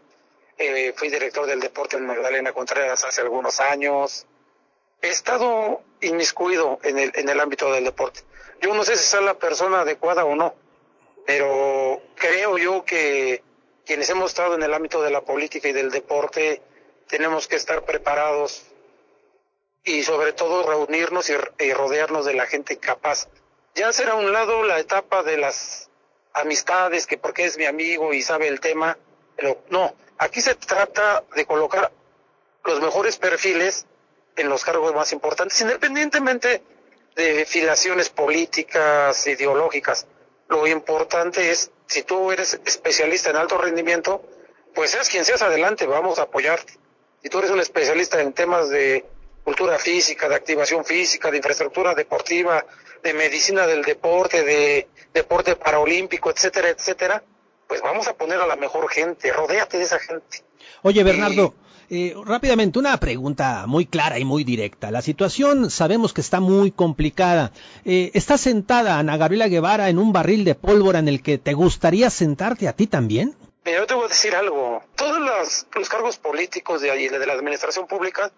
Eh, 0.56 0.92
fui 0.96 1.08
director 1.08 1.46
del 1.46 1.60
deporte 1.60 1.96
en 1.96 2.06
Magdalena 2.06 2.52
Contreras 2.52 3.04
hace 3.04 3.20
algunos 3.20 3.60
años. 3.60 4.26
He 5.02 5.08
estado 5.08 5.82
inmiscuido 6.00 6.78
en 6.82 6.98
el, 6.98 7.12
en 7.14 7.28
el 7.28 7.40
ámbito 7.40 7.72
del 7.72 7.84
deporte. 7.84 8.20
Yo 8.60 8.72
no 8.74 8.84
sé 8.84 8.96
si 8.96 9.04
soy 9.04 9.24
la 9.24 9.34
persona 9.34 9.80
adecuada 9.80 10.24
o 10.24 10.34
no, 10.34 10.54
pero 11.26 12.00
creo 12.14 12.56
yo 12.56 12.84
que 12.84 13.42
quienes 13.84 14.08
hemos 14.10 14.30
estado 14.30 14.54
en 14.54 14.62
el 14.62 14.72
ámbito 14.72 15.02
de 15.02 15.10
la 15.10 15.20
política 15.22 15.68
y 15.68 15.72
del 15.72 15.90
deporte 15.90 16.62
tenemos 17.08 17.48
que 17.48 17.56
estar 17.56 17.84
preparados 17.84 18.64
y 19.82 20.02
sobre 20.02 20.32
todo 20.32 20.62
reunirnos 20.62 21.28
y 21.28 21.72
rodearnos 21.72 22.24
de 22.24 22.34
la 22.34 22.46
gente 22.46 22.78
capaz 22.78 23.28
ya 23.74 23.92
será 23.92 24.12
a 24.12 24.16
un 24.16 24.32
lado 24.32 24.62
la 24.62 24.78
etapa 24.78 25.22
de 25.22 25.36
las 25.36 25.90
amistades, 26.34 27.06
que 27.06 27.16
porque 27.16 27.44
es 27.44 27.56
mi 27.56 27.64
amigo 27.64 28.12
y 28.12 28.22
sabe 28.22 28.48
el 28.48 28.60
tema, 28.60 28.98
pero 29.36 29.62
no, 29.70 29.94
aquí 30.18 30.40
se 30.40 30.54
trata 30.56 31.24
de 31.34 31.46
colocar 31.46 31.90
los 32.64 32.80
mejores 32.80 33.16
perfiles 33.16 33.86
en 34.36 34.48
los 34.48 34.64
cargos 34.64 34.94
más 34.94 35.12
importantes, 35.12 35.60
independientemente 35.60 36.62
de 37.14 37.44
filiaciones 37.46 38.08
políticas, 38.10 39.26
ideológicas. 39.26 40.06
Lo 40.48 40.66
importante 40.66 41.50
es, 41.50 41.70
si 41.86 42.02
tú 42.02 42.32
eres 42.32 42.58
especialista 42.64 43.30
en 43.30 43.36
alto 43.36 43.56
rendimiento, 43.56 44.22
pues 44.74 44.90
seas 44.90 45.08
quien 45.08 45.24
seas 45.24 45.42
adelante, 45.42 45.86
vamos 45.86 46.18
a 46.18 46.22
apoyarte. 46.22 46.74
Si 47.22 47.28
tú 47.28 47.38
eres 47.38 47.50
un 47.50 47.60
especialista 47.60 48.20
en 48.20 48.32
temas 48.32 48.68
de 48.70 49.04
cultura 49.44 49.78
física, 49.78 50.28
de 50.28 50.34
activación 50.34 50.84
física, 50.84 51.30
de 51.30 51.36
infraestructura 51.36 51.94
deportiva, 51.94 52.64
de 53.04 53.14
medicina 53.14 53.66
del 53.66 53.82
deporte, 53.82 54.42
de 54.42 54.88
deporte 55.12 55.54
paraolímpico, 55.54 56.30
etcétera, 56.30 56.70
etcétera, 56.70 57.22
pues 57.68 57.82
vamos 57.82 58.08
a 58.08 58.14
poner 58.14 58.40
a 58.40 58.46
la 58.46 58.56
mejor 58.56 58.90
gente, 58.90 59.30
rodéate 59.30 59.76
de 59.78 59.84
esa 59.84 59.98
gente. 59.98 60.42
Oye, 60.82 61.04
Bernardo, 61.04 61.54
eh, 61.90 62.14
rápidamente, 62.24 62.78
una 62.78 62.98
pregunta 62.98 63.66
muy 63.66 63.84
clara 63.84 64.18
y 64.18 64.24
muy 64.24 64.42
directa. 64.42 64.90
La 64.90 65.02
situación 65.02 65.70
sabemos 65.70 66.14
que 66.14 66.22
está 66.22 66.40
muy 66.40 66.72
complicada. 66.72 67.52
Eh, 67.84 68.10
está 68.14 68.38
sentada 68.38 68.98
Ana 68.98 69.18
Gabriela 69.18 69.48
Guevara 69.48 69.90
en 69.90 69.98
un 69.98 70.12
barril 70.12 70.44
de 70.44 70.54
pólvora 70.54 70.98
en 70.98 71.08
el 71.08 71.22
que 71.22 71.36
te 71.36 71.52
gustaría 71.52 72.08
sentarte 72.08 72.68
a 72.68 72.72
ti 72.72 72.86
también. 72.86 73.36
Mira, 73.66 73.80
yo 73.80 73.86
te 73.86 73.94
voy 73.94 74.06
a 74.06 74.08
decir 74.08 74.34
algo. 74.34 74.82
Todos 74.96 75.20
los, 75.20 75.66
los 75.74 75.88
cargos 75.90 76.16
políticos 76.16 76.80
de, 76.80 76.90
de 76.90 77.26
la 77.26 77.34
administración 77.34 77.86
pública, 77.86 78.32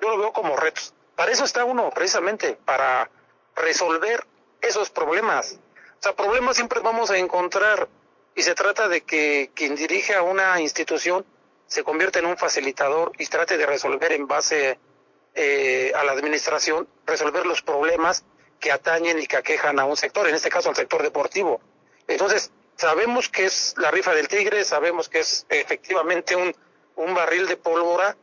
yo 0.00 0.08
lo 0.08 0.18
veo 0.18 0.32
como 0.32 0.56
retos. 0.56 0.94
Para 1.14 1.32
eso 1.32 1.44
está 1.44 1.64
uno, 1.64 1.90
precisamente, 1.94 2.58
para 2.64 3.10
resolver 3.56 4.24
esos 4.60 4.90
problemas. 4.90 5.58
O 5.98 6.02
sea, 6.02 6.14
problemas 6.14 6.56
siempre 6.56 6.80
vamos 6.80 7.10
a 7.10 7.18
encontrar 7.18 7.88
y 8.34 8.42
se 8.42 8.54
trata 8.54 8.88
de 8.88 9.02
que 9.02 9.50
quien 9.54 9.74
dirige 9.74 10.14
a 10.14 10.22
una 10.22 10.60
institución 10.60 11.24
se 11.66 11.82
convierta 11.82 12.18
en 12.18 12.26
un 12.26 12.36
facilitador 12.36 13.12
y 13.18 13.26
trate 13.26 13.56
de 13.56 13.66
resolver 13.66 14.12
en 14.12 14.26
base 14.26 14.78
eh, 15.34 15.92
a 15.94 16.04
la 16.04 16.12
administración, 16.12 16.88
resolver 17.06 17.44
los 17.46 17.62
problemas 17.62 18.24
que 18.60 18.70
atañen 18.70 19.18
y 19.18 19.26
que 19.26 19.36
aquejan 19.36 19.78
a 19.78 19.84
un 19.84 19.96
sector, 19.96 20.28
en 20.28 20.34
este 20.34 20.48
caso 20.48 20.68
al 20.68 20.76
sector 20.76 21.02
deportivo. 21.02 21.60
Entonces, 22.06 22.50
sabemos 22.76 23.28
que 23.28 23.46
es 23.46 23.74
la 23.78 23.90
rifa 23.90 24.14
del 24.14 24.28
tigre, 24.28 24.64
sabemos 24.64 25.08
que 25.08 25.20
es 25.20 25.46
efectivamente 25.48 26.36
un, 26.36 26.54
un 26.94 27.14
barril 27.14 27.46
de 27.46 27.56
pólvora, 27.56 28.16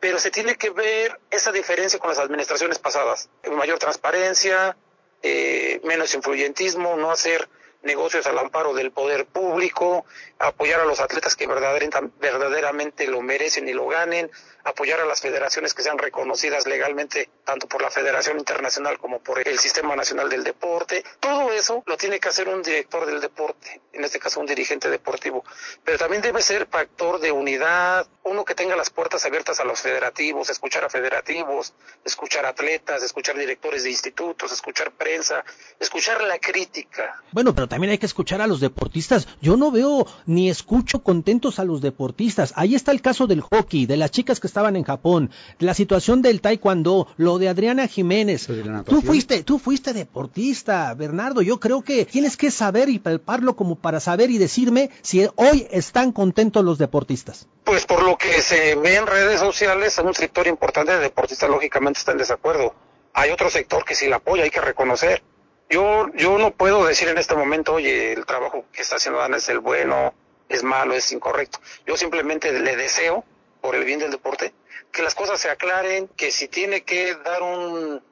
pero 0.00 0.18
se 0.18 0.30
tiene 0.30 0.56
que 0.56 0.70
ver 0.70 1.18
esa 1.30 1.52
diferencia 1.52 1.98
con 1.98 2.10
las 2.10 2.18
administraciones 2.18 2.78
pasadas. 2.78 3.28
Mayor 3.50 3.78
transparencia, 3.78 4.76
eh, 5.22 5.80
menos 5.84 6.14
influyentismo, 6.14 6.96
no 6.96 7.10
hacer 7.10 7.48
negocios 7.88 8.26
al 8.26 8.38
amparo 8.38 8.74
del 8.74 8.92
poder 8.92 9.26
público, 9.26 10.04
apoyar 10.38 10.80
a 10.80 10.84
los 10.84 11.00
atletas 11.00 11.34
que 11.34 11.48
verdaderamente 11.48 13.08
lo 13.08 13.20
merecen 13.22 13.68
y 13.68 13.72
lo 13.72 13.88
ganen, 13.88 14.30
apoyar 14.62 15.00
a 15.00 15.06
las 15.06 15.20
federaciones 15.22 15.72
que 15.72 15.82
sean 15.82 15.98
reconocidas 15.98 16.66
legalmente 16.66 17.30
tanto 17.44 17.66
por 17.66 17.80
la 17.80 17.90
Federación 17.90 18.38
Internacional 18.38 18.98
como 18.98 19.20
por 19.20 19.46
el 19.46 19.58
Sistema 19.58 19.96
Nacional 19.96 20.28
del 20.28 20.44
Deporte. 20.44 21.02
Todo 21.20 21.50
eso 21.52 21.82
lo 21.86 21.96
tiene 21.96 22.20
que 22.20 22.28
hacer 22.28 22.48
un 22.48 22.62
director 22.62 23.06
del 23.06 23.20
deporte, 23.20 23.80
en 23.94 24.04
este 24.04 24.18
caso 24.18 24.40
un 24.40 24.46
dirigente 24.46 24.90
deportivo, 24.90 25.42
pero 25.82 25.96
también 25.96 26.20
debe 26.20 26.42
ser 26.42 26.66
factor 26.66 27.18
de 27.18 27.32
unidad, 27.32 28.06
uno 28.24 28.44
que 28.44 28.54
tenga 28.54 28.76
las 28.76 28.90
puertas 28.90 29.24
abiertas 29.24 29.58
a 29.60 29.64
los 29.64 29.80
federativos, 29.80 30.50
escuchar 30.50 30.84
a 30.84 30.90
federativos, 30.90 31.72
escuchar 32.04 32.44
atletas, 32.44 33.02
escuchar 33.02 33.38
directores 33.38 33.84
de 33.84 33.90
institutos, 33.90 34.52
escuchar 34.52 34.92
prensa, 34.92 35.44
escuchar 35.80 36.20
la 36.22 36.38
crítica. 36.38 37.22
Bueno, 37.32 37.54
pero 37.54 37.66
también 37.66 37.77
hay 37.86 37.98
que 37.98 38.06
escuchar 38.06 38.40
a 38.40 38.46
los 38.46 38.60
deportistas. 38.60 39.28
Yo 39.40 39.56
no 39.56 39.70
veo 39.70 40.06
ni 40.26 40.50
escucho 40.50 41.02
contentos 41.02 41.58
a 41.58 41.64
los 41.64 41.80
deportistas. 41.80 42.52
Ahí 42.56 42.74
está 42.74 42.92
el 42.92 43.00
caso 43.00 43.26
del 43.26 43.40
hockey, 43.40 43.86
de 43.86 43.96
las 43.96 44.10
chicas 44.10 44.40
que 44.40 44.46
estaban 44.46 44.76
en 44.76 44.84
Japón, 44.84 45.30
la 45.58 45.74
situación 45.74 46.22
del 46.22 46.40
taekwondo, 46.40 47.08
lo 47.16 47.38
de 47.38 47.48
Adriana 47.48 47.86
Jiménez. 47.86 48.48
Tú 48.86 49.02
fuiste, 49.02 49.42
tú 49.42 49.58
fuiste 49.58 49.92
deportista, 49.92 50.92
Bernardo. 50.94 51.42
Yo 51.42 51.60
creo 51.60 51.82
que 51.82 52.04
tienes 52.04 52.36
que 52.36 52.50
saber 52.50 52.88
y 52.88 52.98
palparlo 52.98 53.56
como 53.56 53.76
para 53.76 54.00
saber 54.00 54.30
y 54.30 54.38
decirme 54.38 54.90
si 55.02 55.26
hoy 55.36 55.66
están 55.70 56.12
contentos 56.12 56.64
los 56.64 56.78
deportistas. 56.78 57.48
Pues 57.64 57.86
por 57.86 58.02
lo 58.02 58.16
que 58.16 58.40
se 58.42 58.74
ve 58.76 58.96
en 58.96 59.06
redes 59.06 59.40
sociales, 59.40 59.98
un 59.98 60.14
sector 60.14 60.46
importante 60.46 60.92
de 60.92 60.98
deportistas 60.98 61.50
lógicamente 61.50 61.98
está 61.98 62.12
en 62.12 62.18
desacuerdo. 62.18 62.74
Hay 63.12 63.30
otro 63.30 63.50
sector 63.50 63.84
que 63.84 63.94
sí 63.94 64.08
la 64.08 64.16
apoya, 64.16 64.44
hay 64.44 64.50
que 64.50 64.60
reconocer. 64.60 65.22
Yo, 65.70 66.06
yo 66.14 66.38
no 66.38 66.50
puedo 66.50 66.86
decir 66.86 67.08
en 67.08 67.18
este 67.18 67.34
momento, 67.34 67.74
oye, 67.74 68.12
el 68.12 68.24
trabajo 68.24 68.64
que 68.72 68.82
está 68.82 68.96
haciendo 68.96 69.20
Ana 69.20 69.36
es 69.36 69.48
el 69.50 69.58
bueno, 69.58 70.14
es 70.48 70.62
malo, 70.62 70.94
es 70.94 71.12
incorrecto. 71.12 71.60
Yo 71.86 71.96
simplemente 71.96 72.52
le 72.52 72.76
deseo, 72.76 73.24
por 73.60 73.74
el 73.74 73.84
bien 73.84 73.98
del 73.98 74.10
deporte, 74.10 74.54
que 74.90 75.02
las 75.02 75.14
cosas 75.14 75.38
se 75.38 75.50
aclaren, 75.50 76.08
que 76.08 76.30
si 76.30 76.48
tiene 76.48 76.82
que 76.82 77.14
dar 77.16 77.42
un, 77.42 78.02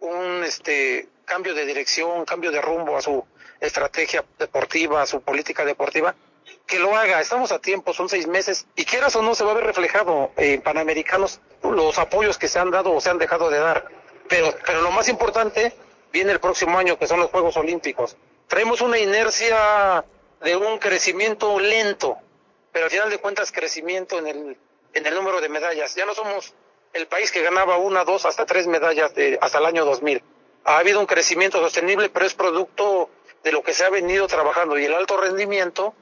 un 0.00 0.44
este, 0.44 1.08
cambio 1.24 1.54
de 1.54 1.64
dirección, 1.64 2.26
cambio 2.26 2.50
de 2.50 2.60
rumbo 2.60 2.98
a 2.98 3.00
su 3.00 3.24
estrategia 3.60 4.22
deportiva, 4.38 5.00
a 5.00 5.06
su 5.06 5.22
política 5.22 5.64
deportiva, 5.64 6.14
que 6.66 6.78
lo 6.78 6.94
haga. 6.96 7.20
Estamos 7.20 7.50
a 7.50 7.60
tiempo, 7.60 7.94
son 7.94 8.10
seis 8.10 8.26
meses, 8.26 8.66
y 8.76 8.84
quieras 8.84 9.16
o 9.16 9.22
no, 9.22 9.34
se 9.34 9.44
va 9.44 9.52
a 9.52 9.54
ver 9.54 9.64
reflejado 9.64 10.32
en 10.36 10.60
Panamericanos 10.60 11.40
los 11.62 11.98
apoyos 11.98 12.36
que 12.36 12.48
se 12.48 12.58
han 12.58 12.70
dado 12.70 12.92
o 12.92 13.00
se 13.00 13.08
han 13.08 13.18
dejado 13.18 13.48
de 13.48 13.58
dar. 13.58 13.88
Pero, 14.28 14.54
pero 14.66 14.82
lo 14.82 14.90
más 14.90 15.08
importante 15.08 15.74
viene 16.16 16.32
el 16.32 16.40
próximo 16.40 16.78
año, 16.78 16.98
que 16.98 17.06
son 17.06 17.20
los 17.20 17.30
Juegos 17.30 17.58
Olímpicos. 17.58 18.16
Traemos 18.48 18.80
una 18.80 18.98
inercia 18.98 20.02
de 20.40 20.56
un 20.56 20.78
crecimiento 20.78 21.60
lento, 21.60 22.16
pero 22.72 22.86
al 22.86 22.90
final 22.90 23.10
de 23.10 23.18
cuentas 23.18 23.52
crecimiento 23.52 24.18
en 24.18 24.26
el, 24.26 24.56
en 24.94 25.06
el 25.06 25.14
número 25.14 25.42
de 25.42 25.50
medallas. 25.50 25.94
Ya 25.94 26.06
no 26.06 26.14
somos 26.14 26.54
el 26.94 27.06
país 27.06 27.30
que 27.30 27.42
ganaba 27.42 27.76
una, 27.76 28.04
dos, 28.04 28.24
hasta 28.24 28.46
tres 28.46 28.66
medallas 28.66 29.14
de, 29.14 29.38
hasta 29.42 29.58
el 29.58 29.66
año 29.66 29.84
2000. 29.84 30.22
Ha 30.64 30.78
habido 30.78 31.00
un 31.00 31.06
crecimiento 31.06 31.60
sostenible, 31.60 32.08
pero 32.08 32.24
es 32.24 32.32
producto 32.32 33.10
de 33.44 33.52
lo 33.52 33.62
que 33.62 33.74
se 33.74 33.84
ha 33.84 33.90
venido 33.90 34.26
trabajando 34.26 34.78
y 34.78 34.86
el 34.86 34.94
alto 34.94 35.18
rendimiento 35.18 35.92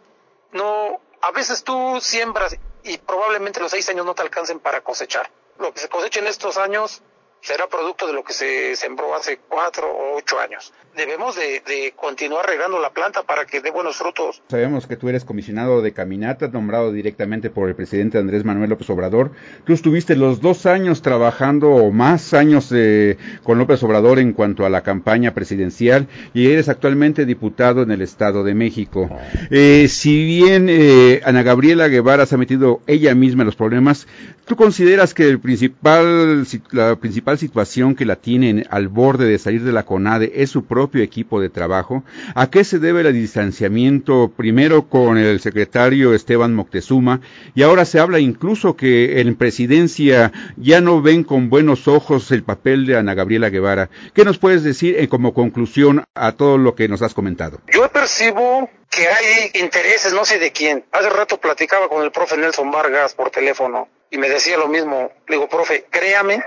no, 0.52 1.00
a 1.22 1.32
veces 1.32 1.64
tú 1.64 1.98
siembras 2.00 2.56
y 2.84 2.98
probablemente 2.98 3.58
los 3.58 3.72
seis 3.72 3.88
años 3.88 4.06
no 4.06 4.14
te 4.14 4.22
alcancen 4.22 4.60
para 4.60 4.80
cosechar. 4.80 5.28
Lo 5.58 5.74
que 5.74 5.80
se 5.80 5.88
cosecha 5.88 6.20
en 6.20 6.28
estos 6.28 6.56
años 6.56 7.02
será 7.44 7.66
producto 7.66 8.06
de 8.06 8.14
lo 8.14 8.24
que 8.24 8.32
se 8.32 8.74
sembró 8.74 9.14
hace 9.14 9.38
cuatro 9.48 9.86
o 9.86 10.16
ocho 10.16 10.40
años. 10.40 10.72
Debemos 10.96 11.36
de, 11.36 11.92
continuar 11.94 12.46
regando 12.46 12.78
la 12.78 12.90
planta 12.90 13.24
para 13.24 13.44
que 13.44 13.60
dé 13.60 13.70
buenos 13.70 13.96
frutos. 13.96 14.40
Sabemos 14.48 14.86
que 14.86 14.96
tú 14.96 15.08
eres 15.08 15.24
comisionado 15.24 15.82
de 15.82 15.92
caminata, 15.92 16.48
nombrado 16.48 16.92
directamente 16.92 17.50
por 17.50 17.68
el 17.68 17.74
presidente 17.74 18.16
Andrés 18.16 18.44
Manuel 18.44 18.70
López 18.70 18.88
Obrador. 18.90 19.32
Tú 19.64 19.74
estuviste 19.74 20.16
los 20.16 20.40
dos 20.40 20.64
años 20.64 21.02
trabajando, 21.02 21.70
o 21.70 21.90
más 21.90 22.32
años, 22.32 22.70
eh, 22.72 23.18
con 23.42 23.58
López 23.58 23.82
Obrador 23.82 24.20
en 24.20 24.32
cuanto 24.32 24.64
a 24.64 24.70
la 24.70 24.82
campaña 24.82 25.34
presidencial, 25.34 26.08
y 26.32 26.50
eres 26.50 26.68
actualmente 26.70 27.26
diputado 27.26 27.82
en 27.82 27.90
el 27.90 28.00
Estado 28.00 28.42
de 28.42 28.54
México. 28.54 29.10
Eh, 29.50 29.88
si 29.88 30.24
bien 30.24 30.68
eh, 30.70 31.20
Ana 31.24 31.42
Gabriela 31.42 31.88
Guevara 31.88 32.24
se 32.24 32.36
ha 32.36 32.38
metido 32.38 32.80
ella 32.86 33.14
misma 33.14 33.42
en 33.42 33.46
los 33.46 33.56
problemas, 33.56 34.06
¿tú 34.46 34.56
consideras 34.56 35.12
que 35.12 35.24
el 35.28 35.40
principal, 35.40 36.46
la 36.70 36.96
principal 36.96 37.33
situación 37.36 37.94
que 37.94 38.04
la 38.04 38.16
tienen 38.16 38.66
al 38.70 38.88
borde 38.88 39.26
de 39.26 39.38
salir 39.38 39.62
de 39.62 39.72
la 39.72 39.84
CONADE 39.84 40.32
es 40.34 40.50
su 40.50 40.64
propio 40.64 41.02
equipo 41.02 41.40
de 41.40 41.50
trabajo. 41.50 42.04
¿A 42.34 42.50
qué 42.50 42.64
se 42.64 42.78
debe 42.78 43.00
el 43.02 43.12
distanciamiento 43.12 44.32
primero 44.36 44.88
con 44.88 45.18
el 45.18 45.40
secretario 45.40 46.14
Esteban 46.14 46.54
Moctezuma 46.54 47.20
y 47.54 47.62
ahora 47.62 47.84
se 47.84 48.00
habla 48.00 48.18
incluso 48.18 48.76
que 48.76 49.20
en 49.20 49.34
presidencia 49.36 50.32
ya 50.56 50.80
no 50.80 51.02
ven 51.02 51.24
con 51.24 51.50
buenos 51.50 51.88
ojos 51.88 52.30
el 52.30 52.42
papel 52.42 52.86
de 52.86 52.96
Ana 52.96 53.14
Gabriela 53.14 53.50
Guevara? 53.50 53.90
¿Qué 54.14 54.24
nos 54.24 54.38
puedes 54.38 54.62
decir 54.62 54.96
en 54.98 55.06
como 55.06 55.34
conclusión 55.34 56.04
a 56.14 56.32
todo 56.32 56.58
lo 56.58 56.74
que 56.74 56.88
nos 56.88 57.02
has 57.02 57.14
comentado? 57.14 57.60
Yo 57.72 57.88
percibo 57.88 58.68
que 58.90 59.08
hay 59.08 59.50
intereses, 59.54 60.12
no 60.12 60.24
sé 60.24 60.38
de 60.38 60.52
quién. 60.52 60.84
Hace 60.92 61.10
rato 61.10 61.38
platicaba 61.38 61.88
con 61.88 62.04
el 62.04 62.12
profe 62.12 62.36
Nelson 62.36 62.70
Vargas 62.70 63.14
por 63.14 63.30
teléfono 63.30 63.88
y 64.10 64.18
me 64.18 64.28
decía 64.28 64.56
lo 64.56 64.68
mismo. 64.68 65.10
Le 65.26 65.36
digo, 65.36 65.48
profe, 65.48 65.86
créame 65.90 66.42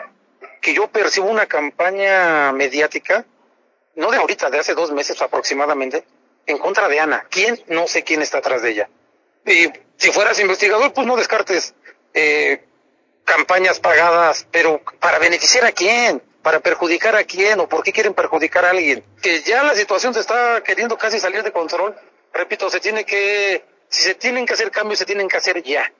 que 0.62 0.74
yo 0.74 0.88
percibo 0.90 1.28
una 1.28 1.46
campaña 1.46 2.52
mediática, 2.52 3.26
no 3.96 4.12
de 4.12 4.18
ahorita, 4.18 4.50
de 4.50 4.60
hace 4.60 4.74
dos 4.74 4.92
meses 4.92 5.22
aproximadamente, 5.22 6.04
en 6.46 6.58
contra 6.58 6.88
de 6.88 7.00
Ana. 7.00 7.26
¿Quién? 7.30 7.62
No 7.68 7.88
sé 7.88 8.04
quién 8.04 8.22
está 8.22 8.40
atrás 8.40 8.62
de 8.62 8.72
ella. 8.72 8.90
Y 9.46 9.72
si 9.98 10.12
fueras 10.12 10.40
investigador, 10.40 10.94
pues 10.94 11.08
no 11.08 11.16
descartes 11.16 11.74
eh, 12.14 12.64
campañas 13.26 13.80
pagadas, 13.80 14.48
pero 14.52 14.82
¿para 15.00 15.20
beneficiar 15.20 15.66
a 15.66 15.72
quién? 15.72 16.22
¿Para 16.42 16.60
perjudicar 16.60 17.16
a 17.16 17.24
quién? 17.24 17.60
¿O 17.60 17.68
por 17.68 17.84
qué 17.84 17.92
quieren 17.92 18.14
perjudicar 18.14 18.66
a 18.66 18.70
alguien? 18.70 19.04
Que 19.22 19.42
ya 19.42 19.64
la 19.64 19.76
situación 19.76 20.14
se 20.14 20.22
está 20.22 20.64
queriendo 20.64 20.98
casi 20.98 21.20
salir 21.20 21.44
de 21.44 21.52
control. 21.52 21.96
Repito, 22.34 22.70
se 22.70 22.80
tiene 22.80 23.06
que, 23.06 23.66
si 23.90 24.04
se 24.04 24.16
tienen 24.16 24.46
que 24.46 24.54
hacer 24.54 24.72
cambios, 24.72 25.00
se 25.00 25.06
tienen 25.06 25.28
que 25.28 25.38
hacer 25.38 25.62
ya. 25.64 25.92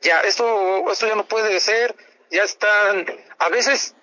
Ya, 0.00 0.20
esto, 0.22 0.90
esto 0.90 1.06
ya 1.06 1.14
no 1.14 1.26
puede 1.26 1.60
ser 1.60 1.94
ya 2.32 2.44
están, 2.44 3.06
a 3.38 3.48
veces 3.50 3.94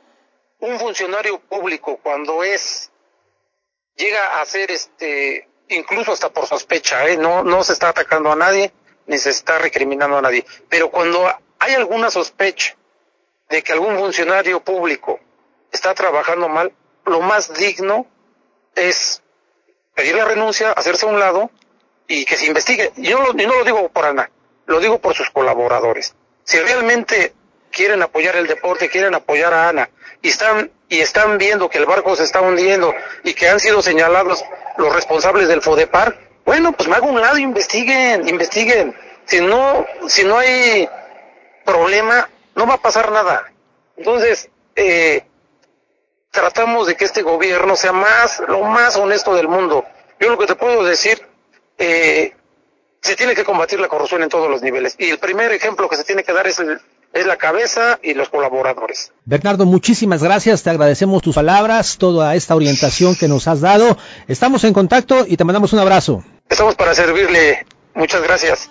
un 0.60 0.80
funcionario 0.80 1.40
público 1.40 2.00
cuando 2.02 2.44
es, 2.44 2.92
llega 3.96 4.40
a 4.40 4.46
ser 4.46 4.70
este, 4.70 5.50
incluso 5.68 6.12
hasta 6.12 6.30
por 6.30 6.46
sospecha, 6.46 7.08
¿eh? 7.08 7.18
no, 7.18 7.44
no 7.44 7.64
se 7.64 7.74
está 7.74 7.90
atacando 7.90 8.32
a 8.32 8.36
nadie, 8.36 8.72
ni 9.08 9.18
se 9.18 9.32
está 9.32 9.58
recriminando 9.58 10.18
a 10.18 10.22
nadie, 10.22 10.46
pero 10.70 10.92
cuando 10.92 11.28
hay 11.58 11.74
alguna 11.74 12.12
sospecha 12.12 12.78
de 13.50 13.64
que 13.64 13.74
algún 13.74 13.98
funcionario 13.98 14.64
público 14.64 15.20
está 15.72 15.96
trabajando 15.96 16.48
mal, 16.48 16.72
lo 17.06 17.22
más 17.22 17.52
digno 17.56 18.06
es 18.76 19.24
pedir 19.96 20.16
la 20.16 20.26
renuncia, 20.26 20.72
hacerse 20.74 21.08
a 21.08 21.10
un 21.10 21.20
lado 21.20 21.50
y 22.08 22.26
que 22.26 22.38
se 22.38 22.46
investigue. 22.46 22.92
Y 22.98 23.10
lo, 23.10 23.32
y 23.32 23.48
no 23.48 23.56
lo 23.56 23.64
digo 23.64 23.90
por 23.90 24.06
Ana, 24.06 24.30
lo 24.68 24.80
digo 24.80 25.00
por 25.00 25.16
sus 25.16 25.32
colaboradores. 25.32 26.14
Si 26.44 26.60
realmente 26.60 27.34
quieren 27.72 28.02
apoyar 28.02 28.36
el 28.36 28.48
deporte, 28.48 28.90
quieren 28.90 29.16
apoyar 29.16 29.54
a 29.54 29.70
Ana 29.70 29.90
y 30.22 30.30
están 30.30 30.72
y 30.90 31.00
están 31.00 31.38
viendo 31.38 31.70
que 31.70 31.78
el 31.78 31.86
barco 31.86 32.16
se 32.16 32.24
está 32.24 32.42
hundiendo 32.42 32.94
y 33.24 33.34
que 33.34 33.48
han 33.48 33.60
sido 33.60 33.82
señalados 33.82 34.44
los 34.78 34.94
responsables 34.94 35.48
del 35.48 35.62
Fodepar, 35.62 36.18
bueno, 36.46 36.72
pues 36.72 36.90
me 36.90 36.96
hago 36.96 37.08
un 37.08 37.22
lado, 37.22 37.38
investiguen, 37.38 38.28
investiguen. 38.28 38.96
Si 39.26 39.40
no 39.40 39.86
si 40.08 40.24
no 40.24 40.40
hay 40.40 40.90
problema, 41.64 42.28
no 42.56 42.66
va 42.66 42.76
a 42.76 42.82
pasar 42.82 43.12
nada. 43.12 43.52
Entonces, 43.96 44.50
eh, 44.76 45.24
tratamos 46.32 46.88
de 46.88 46.96
que 46.96 47.06
este 47.06 47.22
gobierno 47.22 47.76
sea 47.76 47.92
más 47.92 48.40
lo 48.48 48.64
más 48.64 48.96
honesto 48.96 49.36
del 49.36 49.48
mundo. 49.48 49.86
Yo 50.20 50.30
lo 50.30 50.38
que 50.38 50.48
te 50.48 50.56
puedo 50.56 50.84
decir 50.84 51.26
eh, 51.78 52.34
se 53.02 53.16
tiene 53.16 53.36
que 53.36 53.44
combatir 53.44 53.80
la 53.80 53.88
corrupción 53.88 54.24
en 54.24 54.30
todos 54.30 54.50
los 54.50 54.62
niveles. 54.62 54.96
Y 54.98 55.10
el 55.10 55.20
primer 55.20 55.52
ejemplo 55.52 55.88
que 55.88 55.98
se 55.98 56.04
tiene 56.04 56.24
que 56.24 56.34
dar 56.34 56.48
es 56.48 56.60
el, 56.60 56.82
es 57.14 57.26
la 57.26 57.38
cabeza 57.38 58.00
y 58.04 58.14
los 58.14 58.30
colaboradores. 58.30 59.12
Bernardo, 59.26 59.66
muchísimas 59.66 60.24
gracias, 60.24 60.64
te 60.64 60.70
agradecemos 60.70 61.22
tus 61.22 61.36
palabras, 61.36 61.98
toda 61.98 62.36
esta 62.36 62.56
orientación 62.56 63.16
que 63.16 63.28
nos 63.28 63.48
has 63.48 63.62
dado. 63.62 63.98
Estamos 64.28 64.64
en 64.64 64.74
contacto 64.74 65.26
y 65.28 65.38
te 65.38 65.44
mandamos 65.44 65.74
un 65.74 65.80
abrazo. 65.80 66.24
Estamos 66.50 66.76
para 66.76 66.94
servirle. 66.94 67.66
Muchas 67.94 68.22
gracias. 68.22 68.70